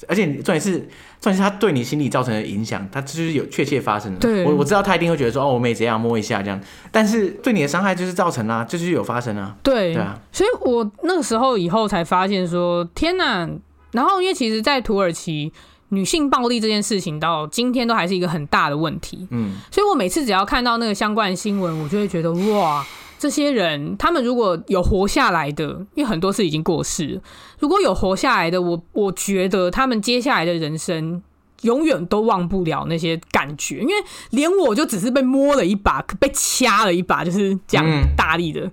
[0.09, 0.79] 而且重点是，
[1.21, 4.19] 重点是他对你心理造成的影响，他就是有确切发生的。
[4.19, 6.61] 对，我我知道他一定会觉得说，哦，我没怎样，摸一下这样，
[6.91, 9.57] 但是对你的伤害就是造成啊，就是有发生啊。
[9.63, 10.19] 对，对啊。
[10.33, 13.49] 所以我那个时候以后才发现说，天哪！
[13.93, 15.53] 然后因为其实，在土耳其，
[15.91, 19.29] 女性暴力这件事情到今天都还是一个很大的问题。
[19.31, 22.85] 嗯，所以我每次只要看到那个相关的新闻，我就会觉得哇。
[23.19, 25.65] 这些人，他们如果有活下来的，
[25.95, 27.21] 因为很多是已经过世了。
[27.59, 31.23] 如果有活下来的，我我觉得他们接下来的人生
[31.61, 33.93] 永远都忘不了那些感觉，因为
[34.31, 37.87] 连我就只是被摸了一把，被掐了一把，就是这样
[38.17, 38.71] 大力的，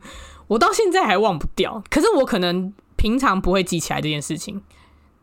[0.48, 1.84] 我到现在还忘不掉。
[1.90, 4.62] 可是我可能平常不会记起来这件事情，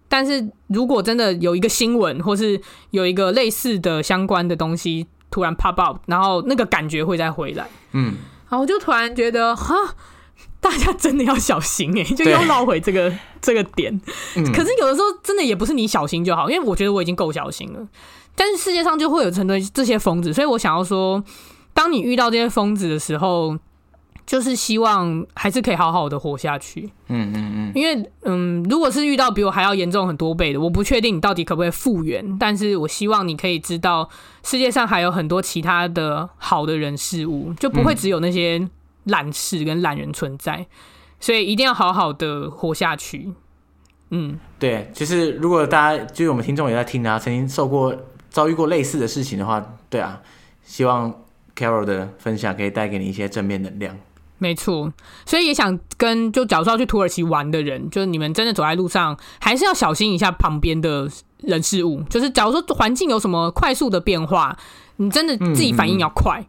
[0.08, 8.14] 但是如果真的有一个新闻，或是有一个类似的相关的东西突然 pop up，然后那个感觉会再回来，嗯。
[8.48, 9.74] 然后我就突然觉得，哈，
[10.60, 14.00] 大家真的要小心哎、欸， 就又绕回这个这个点。
[14.36, 17.88] 嗯、可是有的时候真的也不是你小心就好，因为我觉得我已经够小心了。
[18.36, 21.24] 但是世界上就会有成堆这些疯子，所以我想要说，
[21.72, 23.58] 当你遇到这些疯子的时候。
[24.26, 26.90] 就是希望还是可以好好的活下去。
[27.08, 27.72] 嗯嗯嗯。
[27.74, 32.38] 因为嗯，如果是遇到比我还要严重很多倍的，我不确定你到底可不可以复原。
[32.38, 34.08] 但是我希望你可以知道，
[34.42, 38.68] 世界上还有很多其他的好的人事物，就不会只有那些
[39.04, 40.66] 懒事跟懒人存在。
[41.20, 43.32] 所以一定要好好的活下去。
[44.10, 47.94] 嗯，对，就是如果大家就是我们听众也在听啊，曾经受过
[48.28, 50.20] 遭遇过类似的事情的话，对啊，
[50.62, 51.12] 希望
[51.56, 53.96] Carol 的分享可以带给你一些正面能量。
[54.44, 54.92] 没错，
[55.24, 62.02] 所以也想跟就假如说要去土耳其玩的人，就是你们真的走在路上，还是要小心一下旁边的人事物。
[62.10, 64.54] 就是假如说环境有什么快速的变化，
[64.96, 66.48] 你真的自己反应要快，嗯嗯，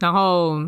[0.00, 0.60] 然后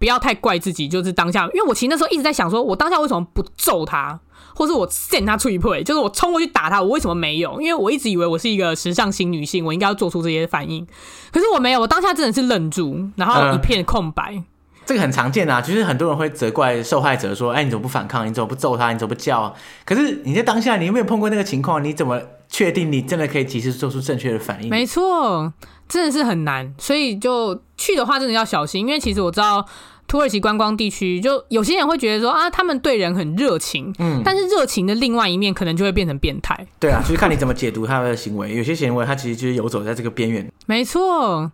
[0.00, 0.88] 不要太怪自己。
[0.88, 4.18] 就是当下，因为我其实那时候一直在想，说我当下为什么不揍他，
[4.56, 7.60] 或是我扇他出一配，就是我冲过去打他，我为什么没有？
[7.60, 10.84] 因为我一直以为我是一个时尚型女性，我应该要做出这些反应，
[11.32, 14.34] 可是我没有，我当下真的是愣住，然后一片空白。
[14.34, 14.44] 嗯
[14.88, 18.26] 这个很常见啊，就是很多人会责怪受害者说：“哎，你怎么不反抗？
[18.26, 18.90] 你怎么不揍他？
[18.90, 21.84] 你怎么不叫？”可是你在当下，你有没有碰过那个情况？
[21.84, 22.18] 你怎么
[22.48, 24.70] 确定你真的可以及时做出正确的反应？
[24.70, 25.52] 没错，
[25.86, 26.74] 真的是很难。
[26.78, 29.62] 所以就去的话，真的要小心，因为其实我知道
[30.06, 36.66] 土耳其观光地区，就有些人会觉得说啊，他们对人很热情，嗯，但是热情的另外一面可能就会变成变态。
[36.80, 38.54] 对啊，就是看你怎么解读他的行为。
[38.54, 40.50] 有些行为他其实就是游走在这个边缘。
[40.64, 41.52] 没错。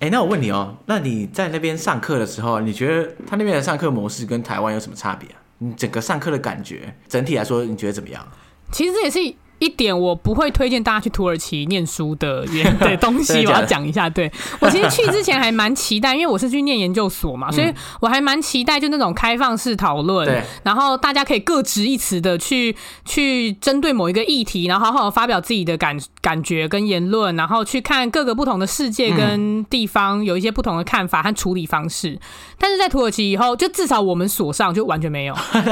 [0.00, 5.36] 哎，那我问你哦，那你在那边上课的时候，你觉得他那边的上课模式跟台湾有什么差别啊？
[5.58, 8.26] 你整个上课的感觉，整体来说，你觉得怎么样？
[8.72, 9.18] 其实也是。
[9.60, 14.10] 一点我不会推荐大家去土耳其念书的原 的东西，我要讲一下。
[14.10, 32.18] 对，我其实去之前还蛮期待，因为我是去念研究所嘛，所以我还蛮期待就那种开放式讨论，然后大家可以各执一词的去去针对某一个议题，然后好好发表自己的感感觉跟言论，然后去看各个不同的世界跟地方有一些不同的看法和处理方式。
[32.58, 35.34] 但是在土耳其以后，就至少我们所上就完全没有。
[35.52, 35.62] 是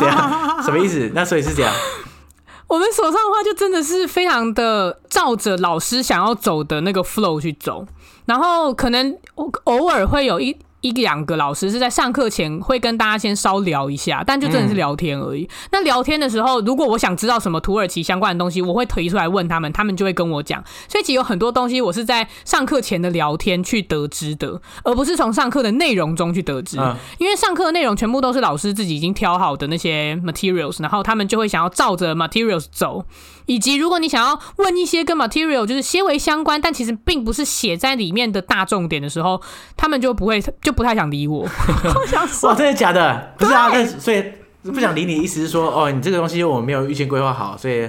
[0.00, 0.62] 这样？
[0.62, 1.10] 什么意思？
[1.14, 1.72] 那所以是这样。
[2.72, 7.86] 我们手上的话，就真的是非常的照着老师想要走的那个 flow 去走，
[8.24, 9.14] 然后可能
[9.64, 10.56] 偶尔会有一。
[10.82, 15.44] 一两个老师是在上课前会跟大家先稍聊一下，但就真的是聊天而已。
[15.44, 20.62] 嗯、那聊天的时候，如果我想知道什么土耳其相关的东西，我会提出来问他们，他们就会跟我讲。
[20.88, 26.76] 所以其实有很多东西我是在上课前的聊天去得知的，而不是从上课的内容中去得知。
[26.78, 33.04] 嗯、因为上课的内容全部都是老师自己已经挑好的那些 materials，然后他们就会想要照着 materials 走。
[33.46, 39.40] 以及如果你想要问一些跟 material 就是些微相关，但其实并不是写在里面的大重点的时候，
[39.76, 41.40] 他们就不会就不太想理我。
[42.00, 43.34] 我想说哇，真的假的？
[43.38, 44.24] 不是啊，那所以
[44.62, 47.88] 不想理你，意思是说哦，你这个东西我没有预先规划好，所以。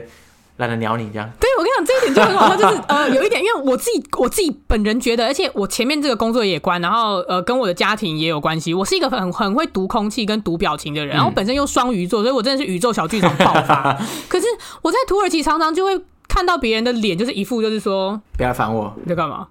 [0.63, 8.73] 懒得鸟你这样，对，我跟你讲这一点就很好笑，就是 呃有一点，因为我自己我自己本人觉得，而且我前面这个工作也关，然后呃跟我的家庭也有关系。
[8.73, 13.93] 我是一个很很会读空气跟读表情的人，然后本身又双鱼座，所以我真的是宇宙小剧场爆发。
[14.29, 14.47] 可是
[14.81, 19.47] 我在土耳其常常就会看到别人的脸，就是一副就是说不要烦我，你在干嘛？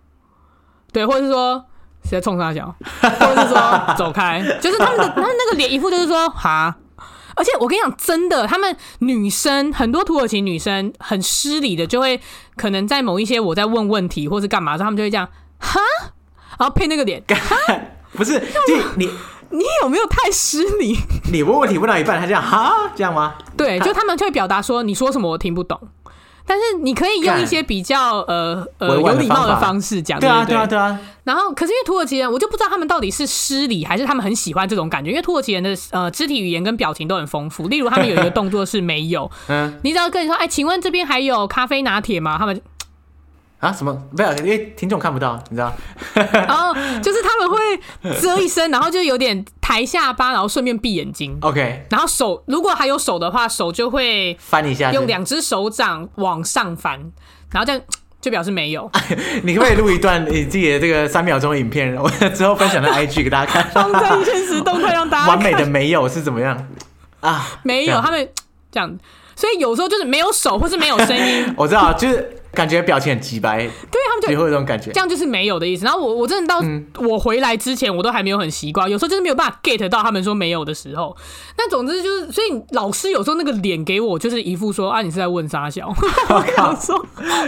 [0.93, 1.63] 对，或者是说
[2.05, 6.75] 谁在冲三小，或者是说走开，就是他们的他那个脸一副就是说哈。
[7.43, 12.21] 而而且我跟你讲，真的，他们女生很多土耳其女生很失礼的，就会
[12.55, 15.29] 可能在某一些我在问问题或是干嘛的时候，他们就会这样
[15.59, 15.81] 哈，
[16.57, 17.21] 然后配那个脸，
[18.15, 19.11] 不是，就 你
[19.51, 20.97] 你有没有太失礼？
[21.33, 23.35] 你问问题问到一半，他这样哈这样吗？
[23.57, 25.81] 对， 就他们就会表达说你说什么我听不懂。
[26.47, 30.99] 但是你可以用一些比较呃呃有礼貌的方式讲，对啊对啊对啊。
[31.25, 35.11] 然后，可是因为土耳其人，我就不知道他们到底是失礼还是他们很喜欢这种感觉。
[35.11, 42.37] 因为土耳其人的呃肢体语言跟表情都很丰富，例如他们有一个动作是没有，嗯，你只要跟你说，哎，请问这边还有咖啡拿铁吗？
[42.39, 42.61] 他们。
[43.63, 43.73] 啊？
[43.73, 43.95] 什么？
[44.17, 45.73] 不要，因为听众看不到，你知道？
[46.15, 51.39] 然 后就是他们会遮一声，然后就有点抬下巴，然后顺便闭眼睛。
[51.43, 51.87] OK。
[51.89, 56.99] 然后手如果还有手的话，手就会翻一下，用两只手掌往上翻，
[57.53, 57.81] 然后这样
[58.21, 58.91] 就表示没有。
[59.45, 66.67] 你可不可以录一段你自己的这个三秒钟影片， 我之后分享到 IG 给大家看，放在限时动态让大家完美的没有是怎么样
[67.21, 67.47] 啊？
[67.63, 68.29] 没有，他们
[68.73, 68.99] 这样，
[69.37, 71.55] 所以有时候就是没有手或是没有声音。
[71.57, 72.39] 我知道，就是。
[72.55, 75.85] 感觉表情很直白，对他们就会有这种感觉，这样就是没有的意思。
[75.85, 76.63] 然后我我真的到
[77.07, 81.17] 我回来之前，我都还没有很习惯，有时候就是没有办法 get 到他们说没有的时候。
[81.57, 85.89] 那总之就是，所以老师有时候那个脸给我就是一副说啊，你是在问沙小？
[86.29, 87.03] 我靠，说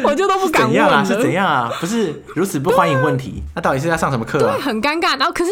[0.05, 1.05] 我就都不敢问了。
[1.05, 1.71] 是怎样啊？
[1.81, 4.39] 不是如此不欢迎问题，那到底是在上什么课？
[4.39, 5.19] 对，很尴尬。
[5.19, 5.51] 然后可是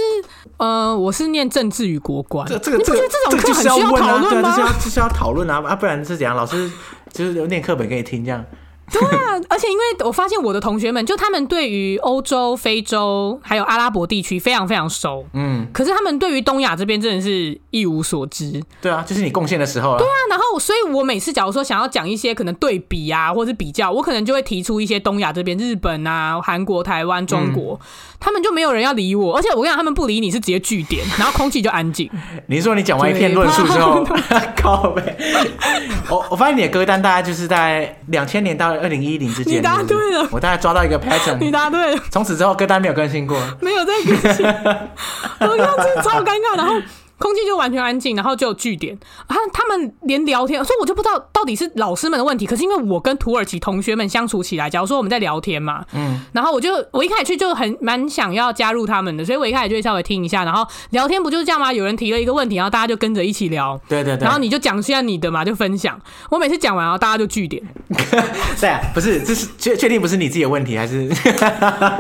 [0.57, 4.51] 呃，我是念政治与国关，这这个这个这种课很需要讨论吗？
[4.51, 6.35] 就是要就是要讨论啊啊，不然是怎样？
[6.35, 6.71] 老师
[7.13, 8.43] 就是念课本给你听这样。
[8.93, 18.63] 对啊，而且因为我发现我的同学们，就他们对于欧洲、非洲还有阿拉伯地区非常非常熟，嗯，可是他们对于东亚这边真的是一无所知。
[18.81, 19.99] 对啊，就是你贡献的时候啊。
[19.99, 27.79] 对啊，然后所以我每次假如说想要讲一些可能对比啊，或者是比较，我可能就会提出一些东亚这边，日本啊、韩国、台湾、中国。
[27.81, 27.87] 嗯
[28.23, 32.09] 他们就没有人要理我，而且我跟你讲，他们不理你是直接据点，然后空气就安静。
[32.47, 34.07] 你说你讲完一篇论述之后，
[34.57, 35.17] 靠呗。
[36.09, 39.59] 我我发现你的歌单大概就是在两千年到二零一零之间。
[39.59, 41.39] 你答对了，我大概抓到一个 pattern。
[41.41, 44.47] 你答对了，从此之后歌单没有更新过，没有再更新。
[45.41, 46.75] 我这样子超尴尬，然后。
[47.23, 48.99] 空气就完全安静，然后就有句点
[49.29, 52.45] 啊，他们连聊天，所以我就不知道到底是老师们的问题。
[52.45, 61.73] 可是因为我跟土耳其同学们相处起来，假如说我们在聊天嘛，嗯，然后我就我一开始去就很蛮想要加入他们的，所以我一开始就会稍微听一下，然后聊天不就是这样吗？
[61.73, 65.97] 有人提了一个问题，然后大家就跟着一起聊，对对对，然后你就讲一下你的嘛，就分享。
[66.29, 67.63] 我每次讲完，然后大家就据点。
[68.61, 71.09] 对啊，不是，这是确确定不是你自己的问题，还是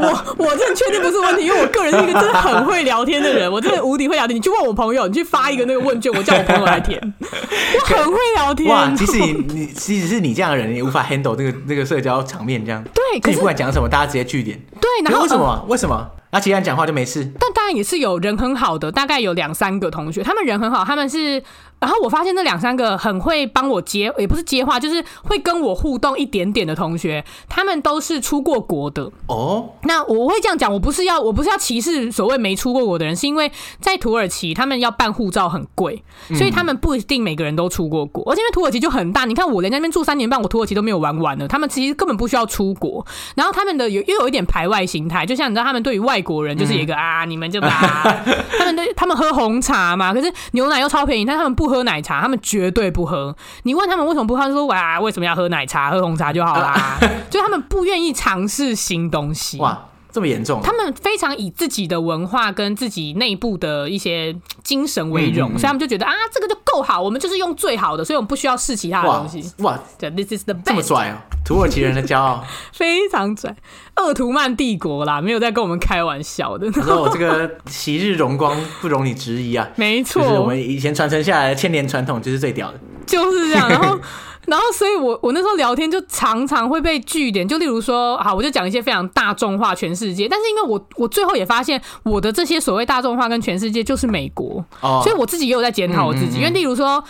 [0.00, 4.36] 我我真的确定不是问题，因为我个人是一个真的很会聊天的人，我真的无敌会聊天。
[4.36, 6.98] 你去问我朋友，你去发一个那个问卷，我叫我朋友来填。
[7.20, 8.68] 我很会聊天。
[8.70, 12.82] 哇，即使你你即使是你这样的人，你无法 handle 这个这个社交场面这样。
[12.94, 14.58] 对，可是你不管讲什么，大家直接据点。
[14.80, 15.66] 对，然后为什么？
[15.68, 16.10] 为什么？
[16.30, 17.30] 那其他人讲话就没事？
[17.38, 21.42] 但当然也是有人很好的，大概有两三个同学，他们人很好，他们是。
[21.82, 29.70] 然后我发现那两三个很会帮我接，也不是接话，就是会跟我互动一点点的同学，他们都是出过国的哦。
[29.82, 36.04] 那我会这样讲，我不是要，我不是要歧视所谓没出过国的人，是因为在土耳其他们要办护照很贵，
[36.36, 38.22] 所以他们不一定每个人都出过国。
[38.30, 41.48] 而且因为土耳其就很大，你看我连在那边住三年半，我土耳其都没有玩完呢。
[41.48, 43.04] 他们其实根本不需要出国，
[43.34, 47.68] 然后他们的有又有一点排外心态，就像你知道，他们对于外国人就是一个、嗯、啊，你们就把
[48.56, 53.34] 他们对他们喝红茶嘛，可是牛奶又超便宜，但他们不喝奶茶，他们绝对不喝。
[53.62, 55.90] 你问他们为什么不喝，他说哇，为什么要喝奶茶？
[55.90, 56.98] 喝红茶就好啦。
[57.30, 59.58] 就他们不愿意尝试新东西。
[59.58, 60.60] 哇，这么严重？
[60.62, 69.42] 他们非常以自己的文化跟自己内部的一些精神为荣，嗯嗯嗯，所以他们就觉得啊，这个就够好，我们就是用最好的，所以我们不需要试其他的东西。
[69.58, 70.62] 哇，对，This is the best。
[70.66, 73.56] 这么拽啊，土耳其人的骄傲， 非常拽。
[73.94, 76.70] 鄂图曼帝国啦，没有在跟我们开玩笑的。
[76.70, 83.68] 他说我这个昔日荣光不容你质疑啊， 没错，就是我们以前传承下来的千年传统就是最屌的，就是这样。
[83.70, 83.98] 然后，
[84.46, 97.02] 然后，所以我我那时候聊天就常常会被据点，就例如说，好，我就讲一些非常大众化全世界，但是因为我我最后也发现我的这些所谓大众化跟全世界就是美国，哦，所以我自己也有在检讨我自己，嗯嗯嗯，因为例如说。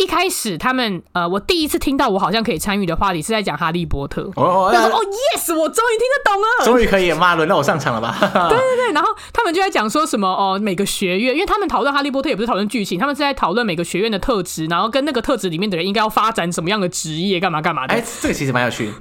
[0.00, 4.22] 一开始他们呃，我第一次听到我好像可以参与的话题是在讲哈利波特。
[4.34, 4.98] 哦哦，哦
[5.36, 8.16] ，yes，我终于听得懂了，终于可以了嘛，轮到我上场了吧？
[8.18, 17.92] 对对对，然后他们就在讲说什么哦，每个学院，因为他们讨论哈利波特也不是讨论剧情，他们是在讨论每个学院的特质，然后跟那个特质里面的人应该要发展什么样的职业，干嘛干嘛的。
[18.00, 18.92] 哎，这个其实蛮有趣的，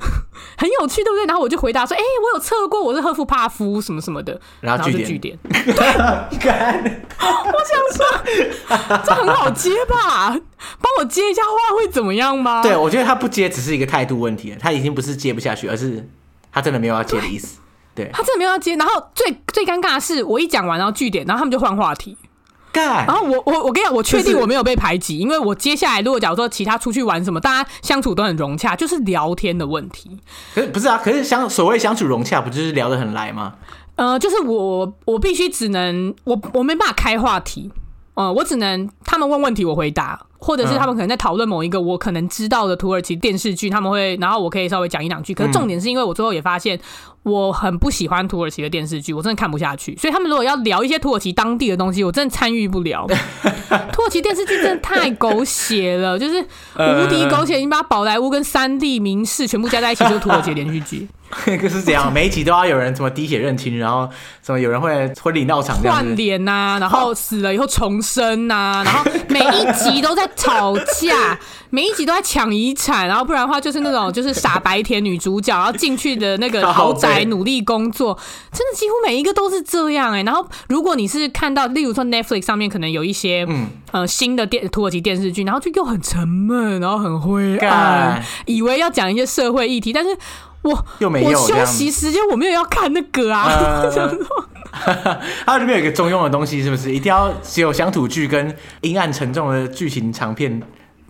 [0.58, 1.26] 很有趣，对不对？
[1.26, 5.40] 然后我就回答说，哎，我有测过，我是赫夫帕夫什么什么的，然后就句点。
[5.48, 5.64] 对，
[7.24, 8.06] 我想说，
[9.06, 10.36] 这很好接吧？
[10.98, 12.62] 帮我接一下话会怎么样吗？
[12.62, 16.08] 对，我觉得他不接只是一个态度问题，他已经不是接不下去，而是
[16.52, 17.60] 他真的没有要接的意思。
[17.96, 18.76] 对，对他真的没有要接。
[18.76, 22.18] 然后最最尴尬的是，我一讲完然后据点，然后他们就换话题。
[22.72, 30.20] 干，然后我我我跟你讲，我确定我没有被排挤，因为我接下来如果假如说其他出去玩什么，大家相处都很融洽，就是聊天的问题。
[30.54, 31.00] 可是不是啊？
[31.04, 33.56] 可是相所谓相处融洽，不就是聊得很来吗？
[33.96, 37.72] 呃，就是我我必须只能我我没办法开话题，
[38.14, 40.28] 呃，我只能他们问问题我回答。
[40.40, 45.34] 或者是他们可能在讨论某一个我可能知道的土耳其电视剧，他们会，然后我可以稍微讲一两句。
[45.34, 46.80] 可是重点是因为我最后也发现，
[47.24, 49.96] 我很不喜欢土耳其的电视剧，我真的看不下去。
[49.98, 53.06] 所以他们如果要聊一些土耳其当地的东西，我真的参与不了。
[53.92, 56.42] 土耳其电视剧真的太狗血了，就是
[56.76, 61.08] 无敌狗血，你把宝莱坞跟三 D 名士全部加在一起，就是土耳其连续剧。
[61.62, 64.10] 就是这样，每一集都要有人什么滴血认亲，然后
[64.44, 71.38] 什么有人会婚礼闹场换脸呐，然后死了以后重生呐、啊，然后每一集都在吵架，
[71.70, 78.18] 每一集都在抢遗产，然后不然的话就是那种就是傻白甜女主角，然后进去的那个 豪宅努力工作，
[78.52, 80.24] 真的几乎每一个都是这样哎、欸。
[80.24, 90.18] 然后如果你是看到，例如说 Netflix 上面可能有一些嗯呃新的电土耳其电视剧，然后就又很沉闷，然后很灰暗，以为要讲一些社会议题，但是。
[90.62, 94.14] 我又没有我休息时间我没有要看那个啊，呃、
[95.46, 100.62] 它里面有一个中庸的东西，是不是一定要只有乡土剧跟阴暗沉重的剧情长片？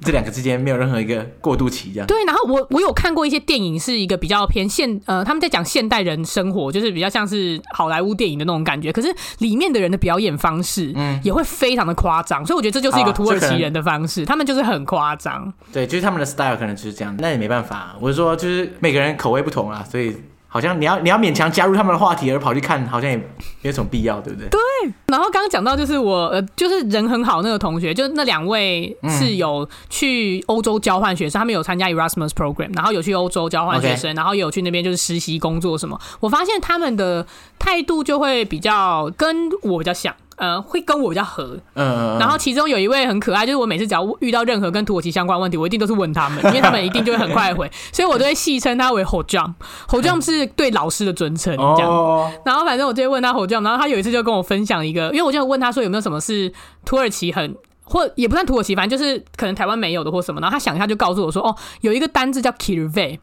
[0.02, 2.24] 这两个之间没有任何一个过渡期，这样对。
[2.24, 8.94] 然后我我有看过一些电影，是一个比较偏现呃，他们在讲现代人生活，就是比较像是好莱坞电影的那种感觉。
[8.94, 12.46] 可是里面的人的表演方式，嗯，也会非常的夸张。
[12.46, 15.52] 所以我觉得这就是一个土耳其人的方式，他们就是很夸张。
[15.74, 17.14] 对，就是他们的 style 可能就是这样。
[17.20, 20.16] 那也没办法，我是说，就是每个人口味不同啊，所以。
[20.52, 23.24] 好像你要你要勉强加入他们的话题而跑去看，好像也没
[23.62, 24.50] 有什么必要，对不对？
[24.50, 24.60] 对。
[25.06, 36.00] 然后刚刚讲到就是我呃，就是人很好那个同学，就是那两位是有去欧洲交换学生，嗯、他们有参加 Erasmus Program，然后有去欧洲交换学生然后有去那边就是实习工作什么。
[36.20, 37.26] 我发现他们的
[37.60, 40.16] 态度就会比较跟我比较像。
[40.40, 51.92] 呃，会跟我比较合，嗯，然后其中有一位很可爱，就是我每次只要遇到任何跟土耳其相关问题，我一定都是问他们， 因为他们一定就会很快回，所以我都会戏称他为 Hocam，Hocam 是对老师的尊称，这样。
[51.92, 56.52] 哦、然后反正我就会问他 Hocam，然后他有一次就跟我分享一个，因为我就问他说有没有什么是
[56.86, 63.20] 土耳其很或也不算土耳其，反正就是可能台湾没有的或什么，然后他想一下就告诉我说，哦，有一个单字叫 Kirve，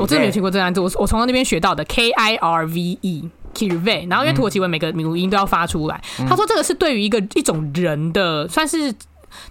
[0.00, 3.30] 我真的没有听过这个单字，我我从他那边学到的 K I R V E。
[3.56, 6.00] Kirve，然后因为土耳其文每个母音都要发出来。
[6.20, 8.92] 嗯、他说这个是对于一个一种人的，算是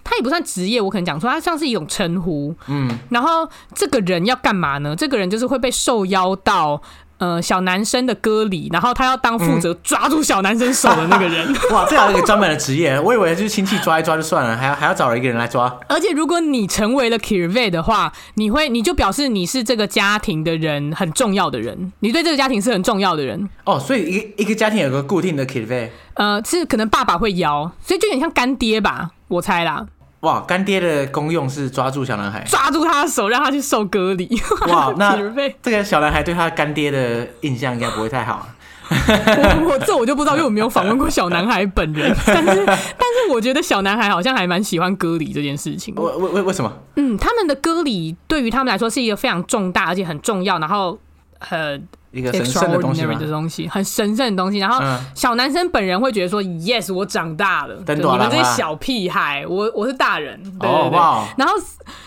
[0.04, 2.54] 他也不算职业，我可能讲说他像是一种称呼。
[2.68, 4.94] 嗯，然后这个人要干嘛呢？
[4.94, 6.80] 这个人就是会被受邀到。
[7.18, 11.50] 呃，小男生的歌里，然后他要当负责抓住小男生手的那个人。
[11.50, 15.74] 嗯、 哇，这样一个专门的职业，我以为就是亲戚抓一抓就算了，还要还要找一个人来抓。
[15.88, 23.48] 而且如果你成为了 Kirve 的话，你会你就表示你是这个家庭的人，很重要的人，你对这个家庭是很重要的人。
[23.64, 25.88] 哦，所以一个一个家庭有个固定的 Kirve。
[26.14, 29.86] 呃，是可能爸爸会摇，所以就有点像干爹吧，我猜啦。
[30.20, 34.28] 哇，干爹的功用是抓住小男孩，抓住他的手，让他去受割礼。
[34.68, 35.16] 哇，那
[35.62, 38.48] 这个小男孩对他干爹的印象应该不会太好。
[38.88, 42.14] 我我这我就不知道，因为我没有访问过小男孩本人。
[42.26, 45.94] 但是但是我觉得小男孩好像还蛮喜欢割礼这件事情。
[45.96, 46.72] 为为为什么？
[46.96, 50.98] 嗯，他们的割礼对于他们来说是一个非常重大而且很重要，然后
[51.38, 51.86] 很。
[52.16, 54.58] 一个神圣的东西，的东西很神圣的东西。
[54.58, 54.80] 然后
[55.14, 60.42] 小男生本人会觉得说：“Yes，我长大了。”你们这些小屁孩，我我是大人。
[60.58, 60.98] 对对对。
[61.36, 61.54] 然后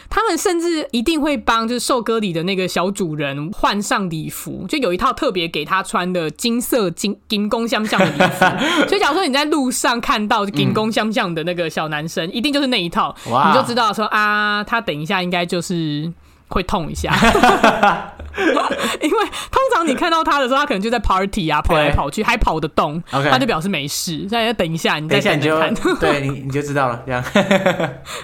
[0.09, 8.45] 他们甚至一定会帮就是受割礼的那个小主人换上礼服，就有一套特别给他穿的金色金金光相向的礼服。
[8.89, 16.11] 所以假如说你在路上看到金光相向的那个小男生，一定就是那一套，你就知道说啊，他等一下应该就是。
[16.51, 17.13] 会痛一下，
[19.01, 19.17] 因为
[19.51, 24.19] 通常你看到他的时候，他可能就在 party 啊，跑来跑去，还跑得动，他就表示没事。
[24.19, 27.01] 现在要等一下，你再等看，对你 你就知道了。
[27.05, 27.23] 这样，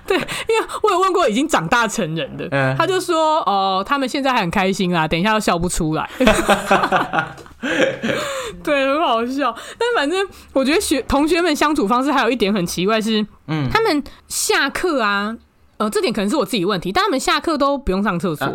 [0.05, 2.47] 对，因为我有问过已经长大成人的，
[2.77, 6.09] 他就说哦，他们现在还很开心啊，等一下都笑不出来。
[8.63, 9.55] 对，很好笑。
[9.77, 15.35] 但反正我觉得学同学们相处方式还有一点很奇怪是，嗯，他们下课啊。
[15.77, 18.47] 呃，这点可能是我自己问题，但他们下课都不用上厕所，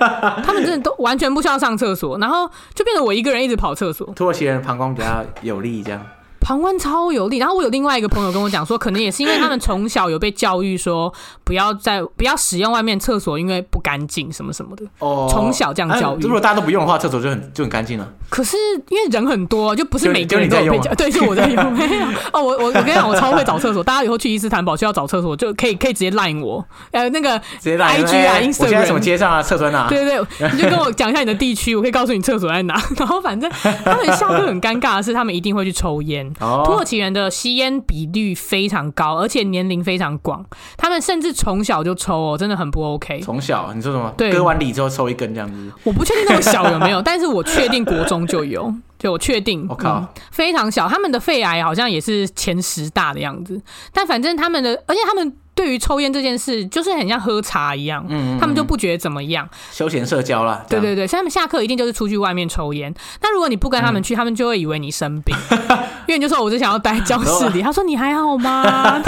[0.44, 4.06] 他们真的都完全不需要上厕所，然后就变成我一个人一直跑厕所。
[4.14, 6.00] 土耳其人膀胱比较有力，这样
[6.40, 7.38] 膀胱超有力。
[7.38, 11.12] 然后我有另外一个朋友跟我讲说，可能也是因为他们从小有被教育说
[11.44, 14.84] 不要在不要使用外面厕所，因为不干净什么什么的。
[14.98, 16.22] 哦，从小这样教育。
[16.22, 18.08] 如果大家都不用的话，厕所就很就很干净了。
[18.28, 18.56] 可是
[18.88, 20.92] 因为人很多，就不是每个人都有被教。
[20.96, 21.72] 对，就我在用。
[21.72, 23.82] 没 有哦，我我我跟你讲，我超会找厕所。
[23.82, 26.64] 大家以后去伊斯坦堡需要找厕所，就可以可以直接 line 我。
[26.92, 28.62] 呃，那个直接 line IG 啊，Instagram。
[28.62, 29.42] 我现在怎么街上啊？
[29.42, 29.88] 厕所在哪？
[29.88, 32.80] 对对对，你就跟我讲一下你的地区，我可以告诉你厕所在哪。
[32.96, 33.50] 然后反正
[33.84, 36.29] 他们下课很尴尬的是，他们一定会去抽烟。
[36.38, 40.44] 土耳其人的吸烟比率非常高，而且年龄非常广。
[40.76, 43.20] 他们甚至从小就抽哦，真的很不 OK。
[43.20, 44.12] 从小你说什么？
[44.16, 45.72] 对，割完礼之后抽一根这样子。
[45.84, 48.72] 我不确定那么小有没有，但是我确定国中就有。
[48.98, 50.86] 就我确定， 我靠、嗯，非常小。
[50.86, 53.58] 他们的肺癌好像也是前十大的样子，
[53.94, 60.64] 但反正他们的，而且他们对于抽烟这件事，就是很像喝茶一样，嗯，嗯，嗯，他们就不觉得怎么样，休闲社交啦。
[60.68, 62.92] 对对对，所以他们下课一定就是出去外面抽烟。
[63.20, 65.36] 那如果你不跟他们去，嗯、他们就会以为你生病，
[66.08, 67.60] 因为你就说我只想要待在教室里。
[67.62, 69.02] 他说你还好吗？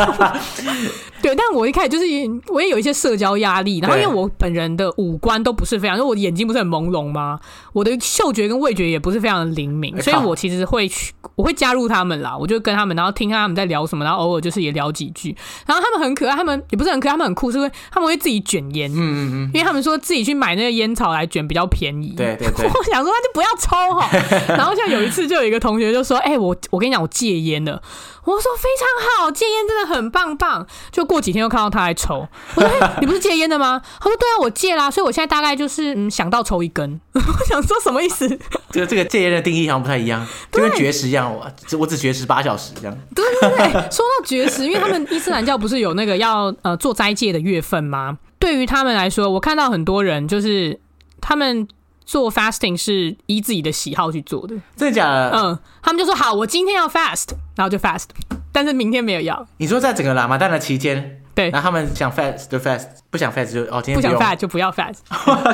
[1.23, 2.05] 对，但我一开始就是
[2.49, 7.39] 我也有一些社交压力，然后因为我本人的五官都不是非常，因为我的眼睛不是很朦胧吗？
[7.73, 15.35] 我的嗅觉跟味觉也不是非常的灵敏，所以我其实会去，我会加入他们啦，我就跟他们，然后听他们在聊什么，然后偶尔就是也聊几句。
[15.67, 22.15] 然后他们很可爱，他们也不是很可爱，他们很酷，是因为他们会自己卷烟，嗯嗯嗯，因为他们说自己去买那个烟草来卷比较便宜。
[22.17, 24.09] 对对对， 我想说那就不要抽哈。
[24.57, 27.83] 然后像有一次就有一个同学就说：“哎、欸，我我跟你讲，我戒烟了。”
[28.25, 30.65] 我说非常好，戒烟真的很棒棒。
[30.93, 33.81] 就过几天又看到他还抽， 我说、欸、 你不是戒烟的吗？
[34.01, 37.01] 他说对啊，我戒啦，所以我现在大概就是嗯想到抽一根。
[37.15, 38.27] 我想说什么意思？
[38.71, 42.99] 这个这个戒烟的定义好像不太一样，就跟绝食一样，我只我只绝食八小时这样。
[43.15, 48.19] 对对对，说到绝食，因为他们伊斯兰教不是有那个要呃做斋戒的月份吗？
[48.39, 50.81] 对于他们来说，我看到很多人就是
[51.21, 51.69] 他们。
[52.05, 55.31] 做 fasting 是依自己的喜好去做的，真的假的？
[55.31, 58.07] 嗯，他们就说好，我今天要 fast，然后就 fast，
[58.53, 59.47] 但是明天没有要。
[59.57, 64.99] 你说在整个喇嘛蛋的期间，对，然后他们想 fast 就 fast，不想 fast 就哦，今天不，不想 fast 就不要 fast。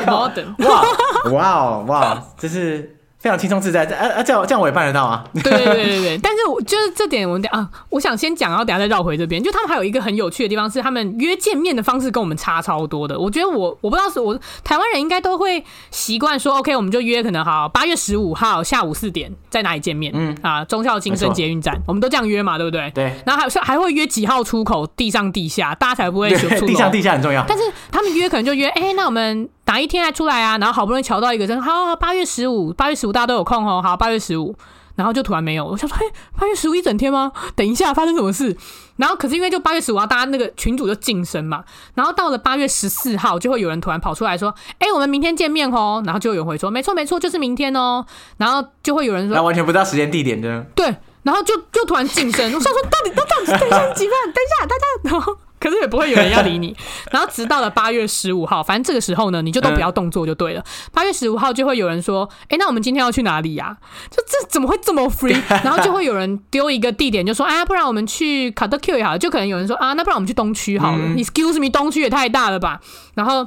[0.05, 0.85] Modern，哇
[1.31, 2.98] 哇哦哇，这是。
[3.19, 5.25] 非常轻松自在，啊啊，这样这样我也办得到啊！
[5.35, 9.43] 对对对对对，但是我就是这点，我们啊，我想先讲，然后等下再绕回这边。
[9.43, 13.19] 就他们还有一个很有趣的地方是，他们约见面的方式跟我们差超多的。
[13.19, 20.13] 我觉得我我不知道是我台湾人应该都会习惯说，OK，我们就约可能好八月十五号下午四点在哪里见面？
[20.15, 22.89] 嗯啊，忠孝新生捷运站，我们都这样约嘛，对不对？
[22.95, 23.13] 对。
[23.27, 27.45] 然后还还会约几号出口，地上地下，大家才不会出地上地下很重要。
[27.49, 29.49] 但是他们约可能就约，哎、欸，那我们。
[29.69, 30.57] 哪一天还出来啊？
[30.57, 33.83] 然后好不容易瞧到一个人，好，好，八月十五，八月十五大家都有空哦。
[33.85, 34.57] 好，八月十五，
[34.97, 35.67] 然后就突然没有。
[35.67, 36.07] 我想说，嘿，
[36.39, 37.31] 八月十五一整天吗？
[37.55, 38.57] 等一下发生什么事？
[38.97, 41.63] 然后可是因为就八月十五号，大家那个群主就晋升嘛。
[41.95, 46.03] 然后到了八月十四号，就会有人突然跑出来说，哎，我们明天见面哦。
[46.07, 48.07] 然后就有人会说，没错没错，就是明天哦。
[48.39, 50.65] 然后就会有人说，那完全不知道时间地点的。
[50.75, 52.47] 对，然后就就突然晋升。
[52.55, 54.13] 我想说，到底到底等一下几分？
[54.33, 55.37] 等一下大家，然后。
[55.61, 56.77] 可是也不会有人要理你，
[57.11, 60.65] 然后直到了八月十五号，反正这个时候呢，你就都不要动作就对了。
[60.93, 63.77] 八月十五号就会有人说：“哎，那我们今天要去哪里呀？”
[64.11, 65.41] 就这怎么会这么 free？
[65.65, 71.05] 然后就会有人丢一个地点，就说：“啊，不然我们去卡特 Q 也好。”就可能有人说：“啊，那不然我们去东区好了。
[71.17, 72.81] ”Excuse me，东区也太大了吧？
[73.15, 73.47] 然后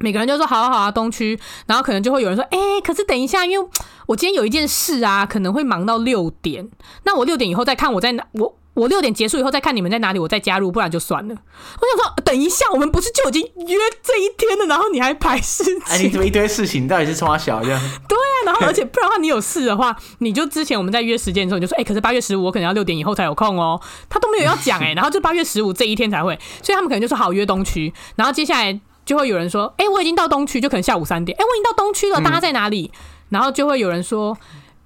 [0.00, 3.68] 每个人就说：“好啊，好啊，东区。”然后可能就会有人说：“哎，可是等一下，因为
[4.06, 6.68] 我今天有一件事啊，可能会忙到六点。
[7.04, 11.34] 那我六点以后再看我在哪我。”我六点结束以后再看你们在哪里，我再加入，不然就算了。
[11.34, 15.80] 我想说，等一下，我们不是就已经约这一天了，然后你还排事情？
[15.86, 16.84] 哎，你怎么一堆事情？
[16.84, 17.80] 你到底是冲三小这样？
[18.08, 23.80] 对啊，然后而且不然的话，你有事的话，你就之前我们在约时间的时候，你就说，哎、欸，可是八月十五我可能要六点以后才有空哦。
[24.08, 32.90] 他都没有要讲哎、欸， 然后就八月十五这一天才会，所以他们可能就说好约东区，然后接下来就会有人说，哎、欸，我已经到东区，就可能下午三点，哎、欸，我已经到东区了，大家在哪里？
[33.28, 34.36] 然后就会有人说。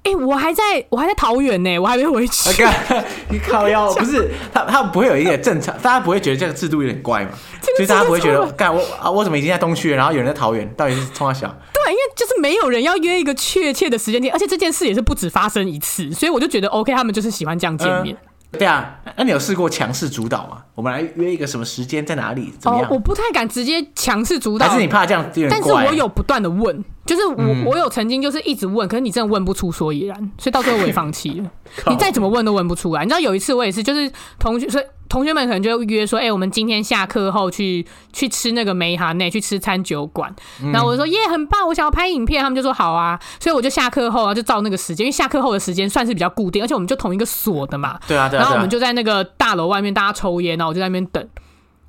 [0.05, 2.51] 哎、欸，我还在我还在桃园呢，我还没回去。
[2.51, 7.31] Okay, 你靠腰不是他，他不会有一点正常，大家不会觉得这个制度有点怪嘛？
[7.77, 11.49] 所以大家不会觉得，干我啊，我怎么已经在东区了，然后有人在桃园，到底是冲啥小？
[11.75, 18.15] 对，因为就是没有人要约一个确切的时间点，而且这件事也是不止发生一次，所以我就觉得 OK，他们就是喜欢这样见面。
[18.15, 20.63] 嗯对啊，那你有试过强势主导吗？
[20.75, 22.51] 我们来约一个什么时间，在哪里？
[22.59, 22.87] 怎么样？
[22.87, 25.49] 哦，我不太敢直接强势主导，还是你怕这样有点？
[25.51, 31.51] 但是我有不断的问，就是我、嗯、我有曾经就是一直问，可是你真的问不出所以然，所以到最后我也放弃了。
[31.89, 33.03] 你再怎么问都问不出来。
[33.03, 40.31] 你知道有一次我也是，就是同学，所以同学们可能就约说，哎、欸，我们今天下课后去去吃那个梅哈内，去吃餐酒馆。
[40.71, 42.43] 然后我就说耶，很棒，我想要拍影片。
[42.43, 47.99] 他们就说好啊，所以我就下课后啊，就照那个时间，因为下课后的时间算是比较固定，而且我们就同一个所的嘛。
[48.07, 48.43] 对啊，对啊。
[48.43, 51.23] 然后我们就在那个大楼外面，大家抽烟，然后我就在那边等，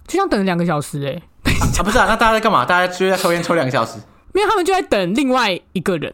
[0.08, 1.24] 就这样等了两个小时哎、欸。
[1.78, 2.64] 啊，不是啊，那大家在干嘛？
[2.64, 4.00] 大家就在抽烟抽两个小时？
[4.34, 6.14] 因为他们就在等另外一个人。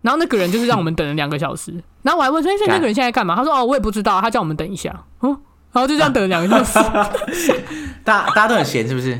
[0.00, 1.72] 然后那个人就是让我们等了两个小时，
[2.02, 5.36] 然后我还问说：“哎、欸那个人现在干嘛？”他说：“哦，我也不知道，他叫我们等一下。”哦，
[5.72, 6.82] 然后就这样等了两个小
[7.32, 7.52] 时。
[8.04, 9.10] 大大家都很闲，是不是？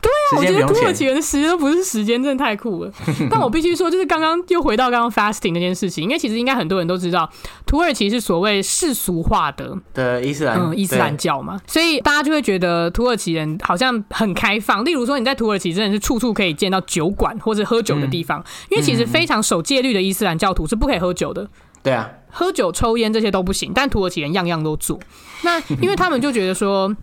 [0.00, 2.90] 对啊，我觉得土耳其人的时间都不是时间，真的太酷了。
[3.30, 7.30] 但我必须说，就是刚刚又回到刚刚 fasting 那件事情，因为其实应该很多人都知道，
[7.66, 14.82] 土耳其是所谓世俗化的的伊斯兰，嗯，伊斯兰教嘛，所以大家就会觉得土耳其人好像很开放。
[14.82, 21.46] 例如说，你在土耳其真的是处处可以见到酒馆或者喝酒的地方，嗯，因为其实非常守戒律的伊斯兰教徒是不可以喝酒的。
[21.82, 24.98] 对啊，喝酒、抽烟这些都不行，但土耳其人样样都做。
[25.42, 26.94] 那 因为他们就觉得说，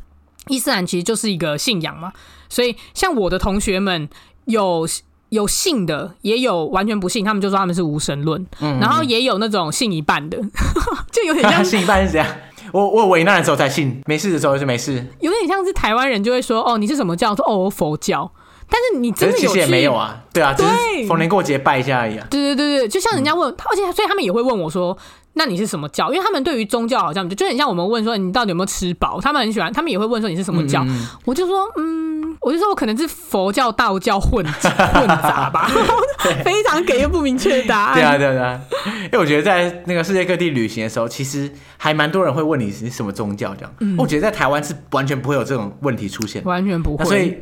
[0.48, 2.14] 伊斯兰其实就是一个信仰嘛，
[2.50, 4.08] 所以像我的同学们
[4.46, 4.88] 有
[5.30, 8.46] 有信的，也有完全不信，他们就说他们是无神论。
[8.62, 10.38] 嗯，然后也有那种信一半的，
[11.12, 12.28] 就有点像 信一半是这样。
[12.72, 15.06] 我我危难的时候才信，没事的时候就没事。
[15.22, 17.36] 有点像是台湾人就会说，哦，你是什么教？
[17.36, 18.32] 说哦，佛教。
[18.70, 19.48] 但是你真的有？
[19.48, 22.28] 其实也没有啊，对啊，对，只是逢年过节拜一下而已啊。
[22.30, 24.98] 对对对对，就像人家问，嗯、而且所以他们也会问我说
[25.34, 35.70] ：“那你是什么教？”因为他们对于宗教好像就就很像我们问说：“你到底有没有吃饱？”他们很喜欢，他们也会问说：“你是什么教？”嗯、我就说：“嗯，我就说我可能是佛教、道教混混杂吧。
[36.44, 37.94] ”非常给一个不明确的答案。
[37.96, 38.62] 对啊，对啊，对啊。
[39.06, 43.74] 因为我觉得在那个世界各地旅行的时候，其实还蛮多人会问你是什么宗教这样。
[43.80, 47.06] 嗯、我觉得在台湾是完全不会有这种问题出现，完全不会。
[47.06, 47.38] 所以。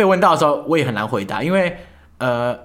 [0.00, 1.76] 被问到的时候，我也很难回答，因为
[2.16, 2.58] 呃，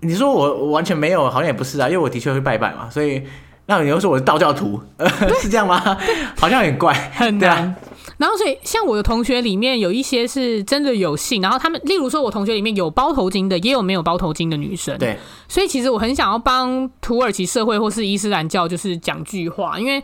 [0.00, 3.22] 你说我我完全没有，好像也不是啊，因为我的确会拜拜嘛，所以
[3.66, 4.80] 那你又说我是道教徒，
[5.38, 5.98] 是这样吗？
[6.38, 7.76] 好像很怪，很难。
[8.16, 14.96] 然后所以像我的同学里面有一些是真的有信，然后他们例如说我同学里面有包头巾的，也有没有包头巾的女生。
[14.96, 20.02] 对，所以其实我很想要帮土耳其社会或是伊斯兰教就是讲句话，因为。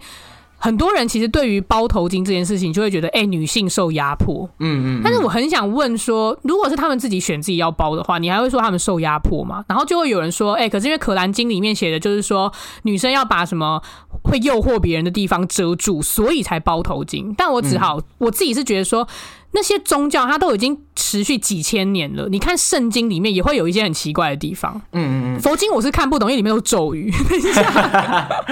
[0.65, 4.49] 很多人其实对于包头巾这件事情，就会觉得，哎、欸，女性受压迫。
[4.61, 5.01] 嗯嗯。
[5.05, 9.62] 但是我很想问说，如果是他们自己选自己要包的话，你还会说他们受压迫吗？
[9.69, 12.51] 然后就会有人说，哎、欸，可是因为《可兰经》里面写的就是说，
[12.85, 13.83] 女生要把什么
[14.23, 17.35] 会诱惑别人的地方遮住，所以才包头巾。
[17.37, 19.07] 但我只好，我自己是觉得说。
[19.55, 24.75] 那些宗教它都已经持续几千年了，你看圣经里面也会有一些很奇怪的地方。
[24.93, 27.11] 嗯嗯嗯，佛经我是看不懂，因为里面有咒语。
[27.11, 28.45] 等一下，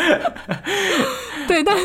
[1.46, 1.76] 对，但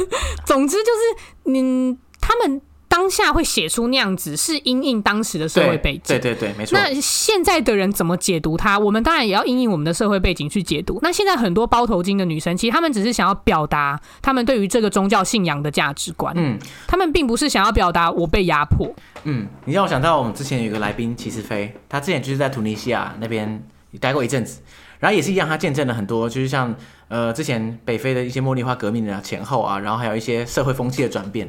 [0.45, 2.61] 总之就是，嗯，他们。
[2.97, 6.01] 当下会写出那样子，是因应当时的社会背景。
[6.07, 6.75] 对对对，没错。
[6.75, 8.79] 那现在的人怎么解读它？
[8.79, 10.97] 我们当然也要因应我们的社会背景去解读。
[11.03, 16.33] 那现在很多包头巾的女生，其实她们只是想要表达她们对于这个宗教信仰的价值观。
[16.35, 18.91] 嗯，她们并不是想要表达我被压迫。
[19.25, 23.63] 嗯，你让我想到我们之前有一个来宾齐思飞，他之前就是在突尼西亚那边
[23.99, 24.59] 待过一阵子，
[24.97, 26.75] 然后也是一样，他见证了很多，就是像
[27.09, 31.47] 呃之前北非的一些茉莉花革命的前后啊，然后还有一些社会风气的转变。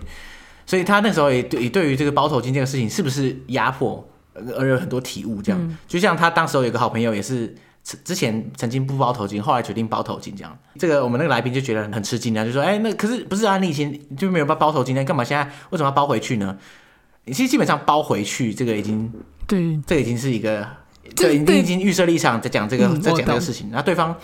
[0.69, 4.07] 所以他那时候也对也对于这个包头巾这个事情是不是压迫
[4.55, 10.59] 而有很多体悟，这样，就像他当时有个好朋友也是之前曾经不包头巾，后来决定包头巾这样。
[10.79, 13.57] 这个我们那个来宾就觉得很吃惊啊，就说：“哎，那可是不是啊？
[13.57, 16.59] 你以前就没有包包头巾，那干嘛现在为什么要包回去呢？”
[17.27, 19.11] 其实基本上包回去这个已经
[19.47, 20.69] 对，这已经是一个
[21.17, 23.71] 这已经已经预设立场在讲这个在讲这个事情。
[23.71, 24.15] 然后对方，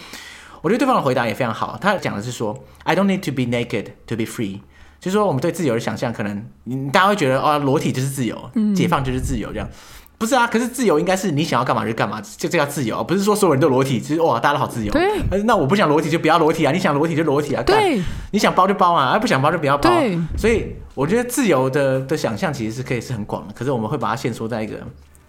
[0.60, 4.60] 我觉得对方的回答也非常好，他讲的是说：“I don't need to be naked to be free。”
[5.04, 9.68] 就是说，我们对自由的想象，可能你大家会觉得，哦，裸体就是自由，解放就是自由，这样，
[10.16, 10.46] 不是啊？
[10.46, 14.90] 可是自由应该是你想要干嘛就干嘛，就这叫自由，不是说所有人都裸体，就是哇，大家都好自由。
[14.90, 15.42] 对。
[15.42, 17.62] 那我不想裸体就不要裸体啊，你想裸体就裸体啊。
[17.62, 18.00] 对。
[18.30, 19.90] 你想包就包啊，而不想包就不要包。
[19.90, 20.18] 对。
[20.38, 24.78] 所以我觉得自由的的想象其实是可以是很广的，可是我们会把它限缩在一个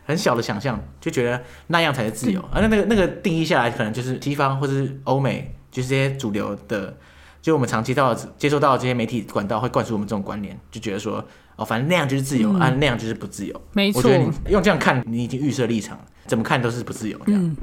[0.06, 2.42] 很小的想象，就觉得那样才是自由。
[2.50, 6.96] 而那那个那个定义下来，可能就是西方或是欧美，就是这些主流的。
[7.46, 11.24] 就我们长期到接收到这些媒体管道会灌输我们这种观念，就觉得说
[11.58, 13.62] 哦，反正那样就是自由，嗯、啊，那样就是不自由。
[13.72, 17.40] 没错，我觉得你用这样看，你已经预设立场，怎么看都是不自由这样。
[17.44, 17.56] 嗯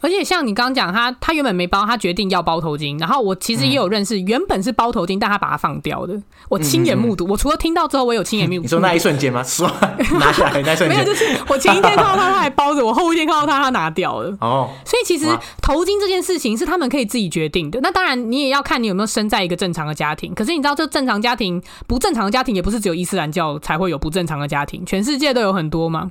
[0.00, 2.98] 而且像你刚刚讲，他他原本没包，他决定要包头巾。
[3.00, 6.20] 然后我其实也有认识，原本是包头巾，但他把它放掉的。
[6.48, 8.62] 我亲眼目睹，我除了听到之后，我有亲眼目睹。
[8.62, 9.42] 你说那一瞬间吗？
[9.42, 9.70] 说
[10.18, 10.90] 拿下来 那一瞬间。
[10.90, 14.36] 没有，就是我前一天看到他，他还包着；我后一天看到他，他拿掉了。
[14.40, 14.70] 哦。
[14.84, 15.26] 所以其实
[15.62, 17.80] 头巾这件事情是他们可以自己决定的。
[17.82, 20.34] 那当然，你也要看你有没有生在一个正常的家庭。
[20.34, 26.10] 可是你知道，这正常家庭、不正常的家庭，也不是只有伊斯兰教才会有不正常的家庭，全世界都有很多嘛。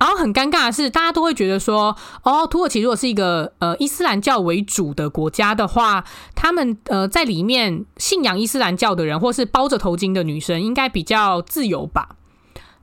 [0.00, 12.16] 然后很尴尬的是，大家都会觉得说，哦，土耳其如果是一个呃伊斯兰教为主的国家的话，他们呃在里面信仰伊斯兰教的人，或是包着头巾的女生，应该比较自由吧？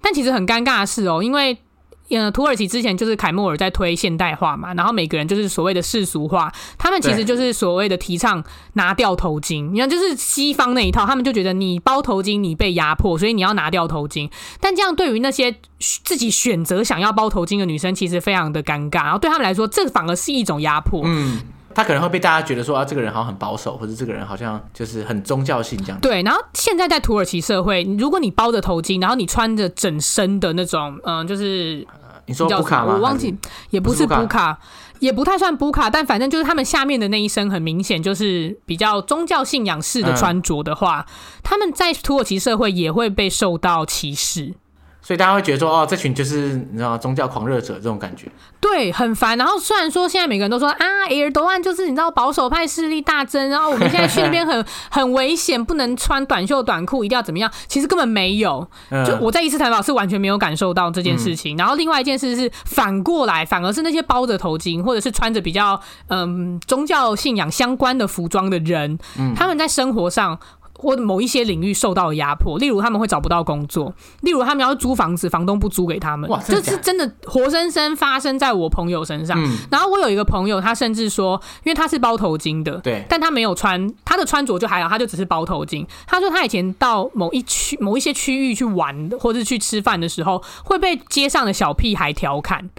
[0.01, 1.57] 但其实很尴尬的是哦，因为。
[2.09, 8.43] 嗯，土耳其之前就是凯末尔在推现代化嘛，然后每个人就是所谓的世俗化，他们其实就是所谓的提倡
[8.73, 9.71] 拿掉头巾。
[9.71, 14.29] 你看，就是西方那一套，他们就觉得你包头巾你被压迫，所以你要拿掉头巾。
[14.61, 19.03] 但这样对于那些自己选择想要包头巾的女生，其实非常的尴尬。
[19.03, 21.01] 然后对他们来说，这反而是一种压迫。
[21.05, 21.39] 嗯。
[21.77, 25.99] 他可能会被大家觉得说啊，这个人好像很保守，或者这个人好像就是很宗教性这样。
[26.01, 32.95] 对，然后现在在土耳其社会，如果你包着头巾，然后你穿着整身的那种，嗯，就是、呃、你说布卡吗？
[32.95, 33.37] 我忘记，
[33.69, 34.57] 也不是布卡。
[34.99, 41.13] 也不太算布卡，但反正就是他们下面的那一身很明显就是比较宗教信仰式的穿着的话，嗯，
[41.43, 44.55] 他们在土耳其社会也会被受到歧视。
[45.07, 48.27] 所以大家会觉得说，哦，这群就是你知道宗教狂热者这种感觉，
[48.59, 49.37] 对，很烦。
[49.37, 50.77] 然后虽然说现在每个人都说啊，
[51.07, 57.49] 埃尔多安就是你知道保守派势力大增，然后我们现在去那边很 很危险，不能穿短袖短裤，一定要怎么样？
[57.69, 58.67] 其实根本没有。
[59.05, 61.55] 就我在伊斯坦堡是完全没有感受到这件事情。
[61.55, 65.79] 嗯、然后另外一件事是反过来，反而是那些包着头巾或者是穿着比较
[66.09, 70.37] 嗯宗教信仰相关的服装的人，嗯、他们在生活上。
[70.77, 79.37] 或某一些领域受到压迫，例如他们会找不到工作，例如他们要租房子，房东不租给他们，这是真的活生生发生在我朋友身上。
[79.43, 79.57] 嗯。
[79.71, 85.85] 然后我有一个朋友，他甚至说，因为他是包头巾的，对，但他没有穿，他的穿着就还好，他就只是包头巾。
[86.05, 92.69] 他说他以前到某一区、某一些区域去玩，或者去吃饭的时候，会被街上的小屁孩调侃。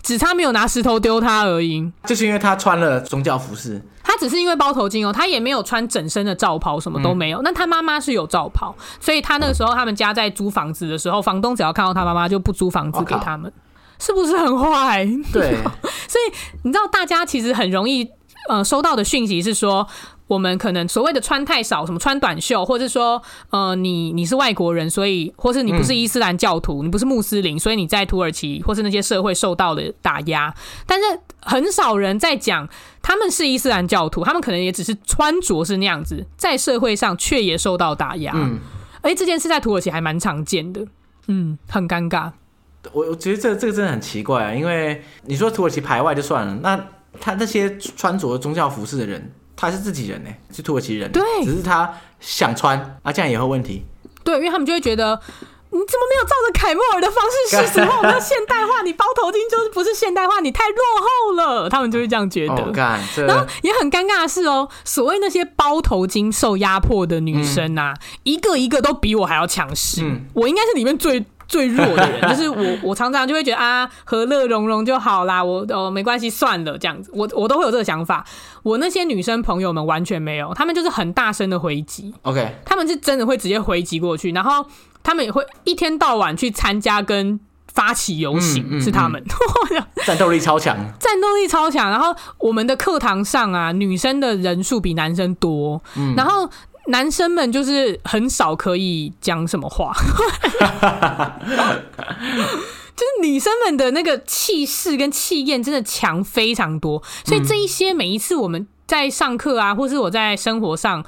[0.00, 3.82] 只差没有拿石头丢他而已，就是因为他穿了宗教服饰。
[4.08, 7.42] 他只是因为包头巾哦，他也没有穿整身的罩袍，什么都没有。
[7.42, 13.52] 那、嗯、他妈妈是有罩袍，所以他那个时候他们家在租房子的时候，房东只要看到他妈妈就不租房子给他们，
[13.98, 15.04] 是不是很坏？
[15.30, 15.58] 对，
[16.08, 16.32] 所以
[16.62, 18.08] 你知道大家其实很容易
[18.48, 19.86] 呃收到的讯息是说。
[20.28, 30.54] 我们可能所谓的穿太少，什么穿短袖，或者说，呃，你你是外国人，所以，或是你不是伊斯兰教徒，嗯、你不是穆斯林，所以你在土耳其或是那些社会受到了打压。
[30.86, 32.68] 但是很少人在讲
[33.00, 38.32] 他们是伊斯兰教徒，他们可能也只是穿着是那样子，在社会上却也受到打压。
[38.34, 38.58] 嗯，
[39.00, 40.86] 而这件事在土耳其还蛮常见的，
[41.28, 42.30] 嗯，很尴尬。
[42.92, 46.78] 我我觉得这、这个真的很奇怪啊，因为你说土耳其排外就算了，那
[47.18, 49.32] 他那些穿着宗教服饰的人。
[49.60, 53.84] 他是自己人呢，是土耳其人，对，只是他想穿啊，这样也会问题。
[54.22, 55.20] 对，因为他们就会觉得
[55.70, 57.80] 你怎么没有照着凯莫尔的方式实施？
[57.80, 61.68] 我们要现代化，你包头巾就是不是现代化，你太落后了。
[61.68, 62.54] 他们就会这样觉得。
[62.54, 70.02] Oh, God, 然后也很尴尬的是哦，所谓那些包头巾受压迫的女生啊，嗯、一个一个都比我还要强势。
[70.04, 71.26] 嗯、我应该是里面最。
[71.48, 78.24] 最弱的人 就是我，我常常就会觉得啊，和乐融融就好啦，我哦没关系，算了这样子，我我都会有这个想法。
[78.62, 84.66] 我那些女生朋友们完全没有，她们就是很大声的回击，OK，她们是真的会直接回击过去，然后
[85.02, 87.40] 她们也会一天到晚去参加跟
[87.72, 89.24] 发起游行，嗯嗯嗯、是他们
[90.04, 91.90] 战斗力超强，战斗力超强。
[91.90, 96.50] 然后我们的课堂上啊，女生的人数比男生多，嗯、然后。
[96.88, 99.92] 男生们就是很少可以讲什么话，
[102.96, 111.04] 就是女生们的那个气势跟气焰真的强非常多，所以这一些每一次我们在上课啊，或是我在生活上，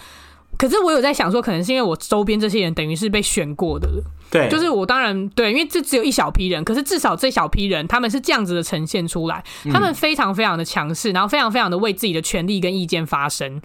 [0.57, 3.89] 可是我有在想说，可能是因为我周边这些人等于是被选过的，
[4.31, 9.43] 对，就是我当然对，因为这只有一小批人，可是至少这小批人他们是这样子的呈现出来，
[9.73, 13.61] 他们非常非常的强势，然后非常非常的为自己的权利跟意见发声。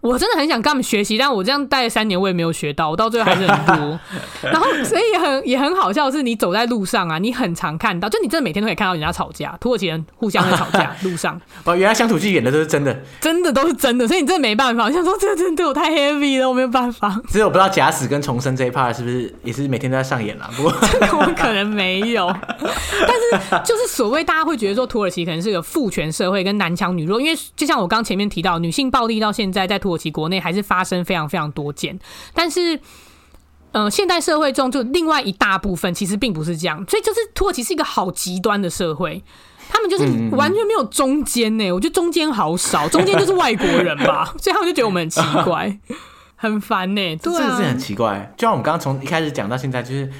[0.00, 3.98] 我真的很想跟他们学习，但我这样待了三年，我也没有学到，我到最后还是很多。
[4.42, 11.40] 然后，所以也很也很好笑的是，你走在路上啊，你很常看到，就你真的每天都可以看到人家吵架，土耳其人互相在吵架， 路上。
[11.64, 14.84] 哦，原来乡土剧演的都是真的，真的都是真的，所以你真的没办法。
[14.84, 17.20] 我想说，这个真的对我太 heavy 了，我没有办法。
[17.28, 20.48] 只是我不知道假死跟重生这一 part 是不是也是每天都在上演了？
[20.56, 22.32] 不过 这个我可能没有。
[22.60, 31.98] 但是就是所谓大家会觉得说，土耳其可能是个父权社会，跟男强女弱，因为就像我刚前面提到，女性暴力到现在在土耳其国内还是发生非常非常多件，
[32.34, 32.76] 但是，
[33.72, 39.22] 嗯、呃，现代社会中就另外一大部分其实并不是这样，所以就是土耳其是一个好极端的社会，
[39.68, 40.04] 他们就是
[40.34, 41.70] 完全没有中间呢。
[41.72, 45.78] 我觉得中间好少，中间就是外国人吧， 所以他们就觉得我们很奇怪，
[46.36, 47.16] 很烦呢。
[47.16, 48.32] 对啊，真的是很奇怪。
[48.36, 50.10] 就像我们刚刚从一开始讲到现在，就是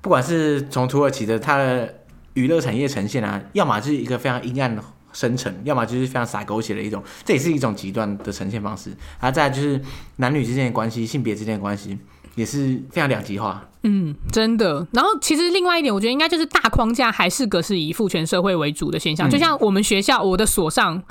[0.00, 1.94] 不管是从土耳其的它的
[2.34, 4.82] 娱乐产业呈现啊，要么就是一个非常阴暗的。
[5.18, 8.96] 深沉，要么就是非常洒狗血的一种，这也是一种极端的呈现方式。
[9.18, 9.80] 啊，再来就是
[10.16, 11.98] 男女之间的关系、性别之间的关系，
[12.36, 13.68] 也是非常两极化。
[13.82, 14.86] 嗯，真的。
[14.92, 19.28] 然后其实另外一点，我觉得应该就是大框架还是个是以父权社会为主的现象。
[19.28, 21.02] 嗯、就像我们学校，我的所上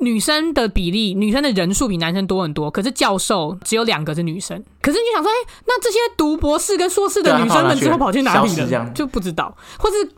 [0.00, 4.60] 女生的比例，女生的人数比男生多很多，可是教授只有两个是女生。
[4.82, 8.66] 可是你想说，哎、欸，那这些读博士跟硕士的女生们之后跑去哪里了？
[8.66, 10.10] 这样就不知道，或是。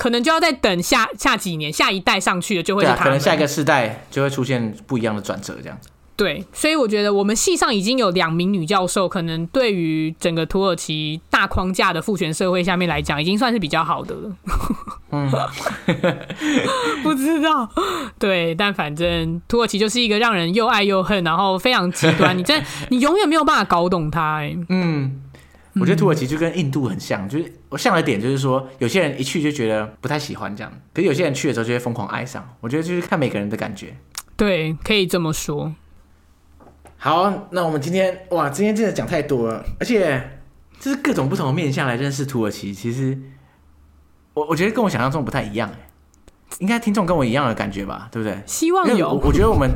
[0.00, 3.04] 可能就要再等下下几年，下一代上去了就会是他们。
[3.04, 5.78] 可能下一个世代就会出现不一样的转折，这样。
[6.16, 14.32] 对，所以我觉得我们系上已经有两名女教授，可能对于整个土耳其大框架的父权社会下面来讲，已经算是比较好的了。
[15.12, 15.30] 嗯，
[17.02, 17.68] 不知道。
[18.18, 22.36] 对，但反正土耳其就是一个让人又爱又恨，然后非常极端。
[22.36, 24.38] 你真你永远没有办法搞懂它。
[24.38, 25.20] 哎，嗯，
[25.74, 32.56] 我觉得土耳其就跟印度很像，就是我像的点就是说，有些人一去就觉得不太喜欢这样，可是有些人去的时候就会疯狂爱上。
[32.60, 33.94] 我觉得就是看每个人的感觉。
[34.36, 35.74] 对，可以这么说。
[36.96, 40.40] 好，那我们今天哇，今天真的讲太多了，而且
[40.78, 43.18] 就是各种不同的面向来认识土耳其，其实。
[44.32, 45.68] 我我觉得跟我想象中不太一样，
[46.60, 48.40] 应该听众跟我一样的感觉吧，对不对？
[48.46, 49.08] 希望有。
[49.08, 49.68] 我，我觉得我们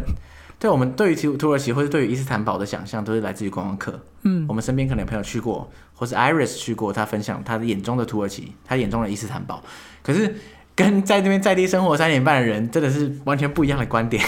[0.60, 4.00] 对我们对于土土耳其或者对于伊斯坦堡的想象，都是来自于观光客。
[4.22, 9.62] 嗯，我们身边可能有朋友去过，或是 Iris 去过，他分享他的眼中的土耳其，他眼中的伊斯坦堡。
[10.02, 10.34] 可是
[10.74, 14.22] 跟 在那边在地生活三年半的人，真的是完全不一样的观点。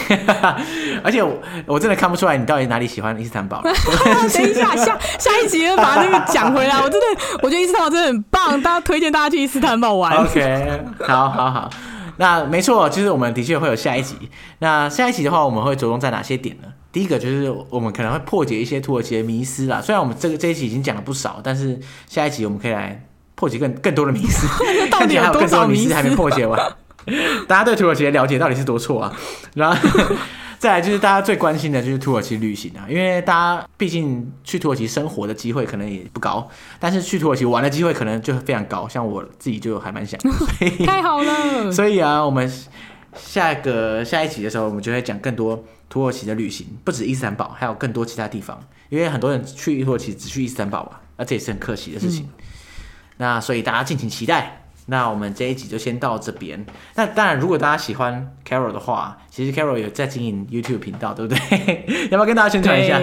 [1.02, 1.36] 而且我
[1.66, 3.60] 我真的看不出来你到底哪里喜欢伊斯坦堡。
[3.66, 3.72] 等
[4.48, 6.80] 一下，下下一集把那个讲回来。
[6.80, 7.06] 我真的，
[7.42, 10.16] 我觉得伊斯坦堡真的很棒，大家推荐大家去伊斯坦堡玩。
[10.24, 11.70] OK，好好好，
[12.18, 14.16] 那没错，其实我们的确会有下一集。
[14.60, 16.68] 那下一集的话，我们会着重在哪些点呢？
[16.92, 19.80] 第一个就是我们可能会破解一些土耳其的迷思啦。
[19.80, 21.78] 虽然我们这个这一集已经讲了不少，但是
[22.08, 23.02] 下一集我们可以来。
[23.38, 24.46] 破解更更多的迷思，
[24.90, 26.58] 到底还有更多少迷思还没破解完。
[27.46, 29.12] 大家对土耳其的了解到底是多错啊？
[29.52, 29.76] 然后
[30.66, 38.88] 再来就是大家最关心的就是土耳其旅行啊，因为大家毕竟去土耳其生活的机会可能也不高，但是去土耳其玩的机会可能就非常高。
[38.88, 40.18] 像我自己就还蛮想，
[40.84, 41.70] 太好了。
[41.70, 42.52] 所以啊，我们
[43.16, 48.60] 下一个下一集的时候，我们就会讲更多土耳其的旅行，不止伊斯坦堡，还有更多其他地方。
[48.88, 52.24] 因为很多人去土耳其只去伊斯坦堡嘛，那这也是很可惜的事情。
[52.24, 52.44] 嗯
[53.18, 54.65] 那所以大家敬请期待。
[54.86, 56.64] 那我们这一集就先到这边。
[56.94, 62.08] 那当然，如果大家喜欢 Carol 的话，其实 Carol 有在经营 YouTube 频道，对不对？
[62.10, 63.00] 要不要跟大家宣传一下？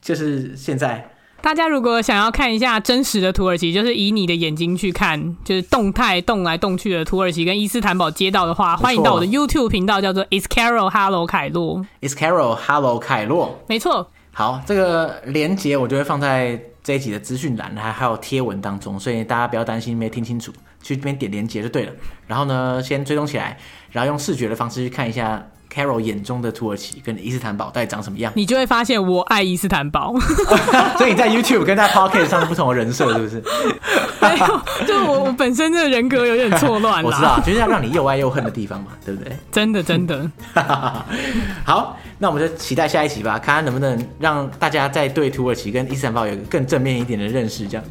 [0.00, 1.10] 就是现在，
[1.42, 11.84] 大家如果想要看一下真实的土耳其，就是以你的眼睛去看，就是动态动来动去的土耳其跟伊斯坦堡街道的话，欢迎到我的 YouTube 频道，叫做 It's Carol Hello 凯洛。
[12.00, 14.10] It's Carol Hello 凯洛，没错。
[14.32, 20.52] 好，这个连接我就会放在这一集的资讯栏，还还有贴文当中，所以大家不要担心没听清楚，
[20.86, 21.92] 去这边点连接就对了。
[22.26, 23.58] 然后呢，先追踪起来，
[23.90, 30.14] 然后用视觉的方式去看一下 Carol 眼中的土耳其跟伊斯坦堡到底长什么样，你就会发现我爱伊斯坦堡。
[30.96, 33.42] 所以你在 YouTube 跟在 Pocket 上是不同的人设，是不是？
[34.20, 37.04] 没有，就我我本身这个人格有点错乱。
[37.04, 39.36] 我知道，就是要让你又爱又恨的地方嘛，对不对？
[39.52, 40.28] 真的真的。
[41.64, 41.96] 好。
[42.18, 47.84] 那我们就期待下一集吧，看看能不能让大家在对土耳其跟伊斯坦堡有个更正面一点的认识，这样。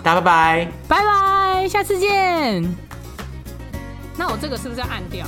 [0.00, 2.93] 大家拜拜，拜拜，下次见。
[4.16, 5.26] 那我这个是不是要按掉？